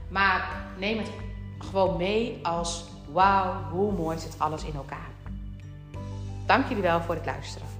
Maar 0.08 0.66
neem 0.78 0.98
het 0.98 1.10
gewoon 1.58 1.96
mee 1.96 2.38
als 2.42 2.84
wauw, 3.12 3.54
hoe 3.70 3.92
mooi 3.92 4.18
zit 4.18 4.34
alles 4.38 4.64
in 4.64 4.74
elkaar. 4.74 5.10
Dank 6.46 6.68
jullie 6.68 6.82
wel 6.82 7.00
voor 7.00 7.14
het 7.14 7.26
luisteren. 7.26 7.75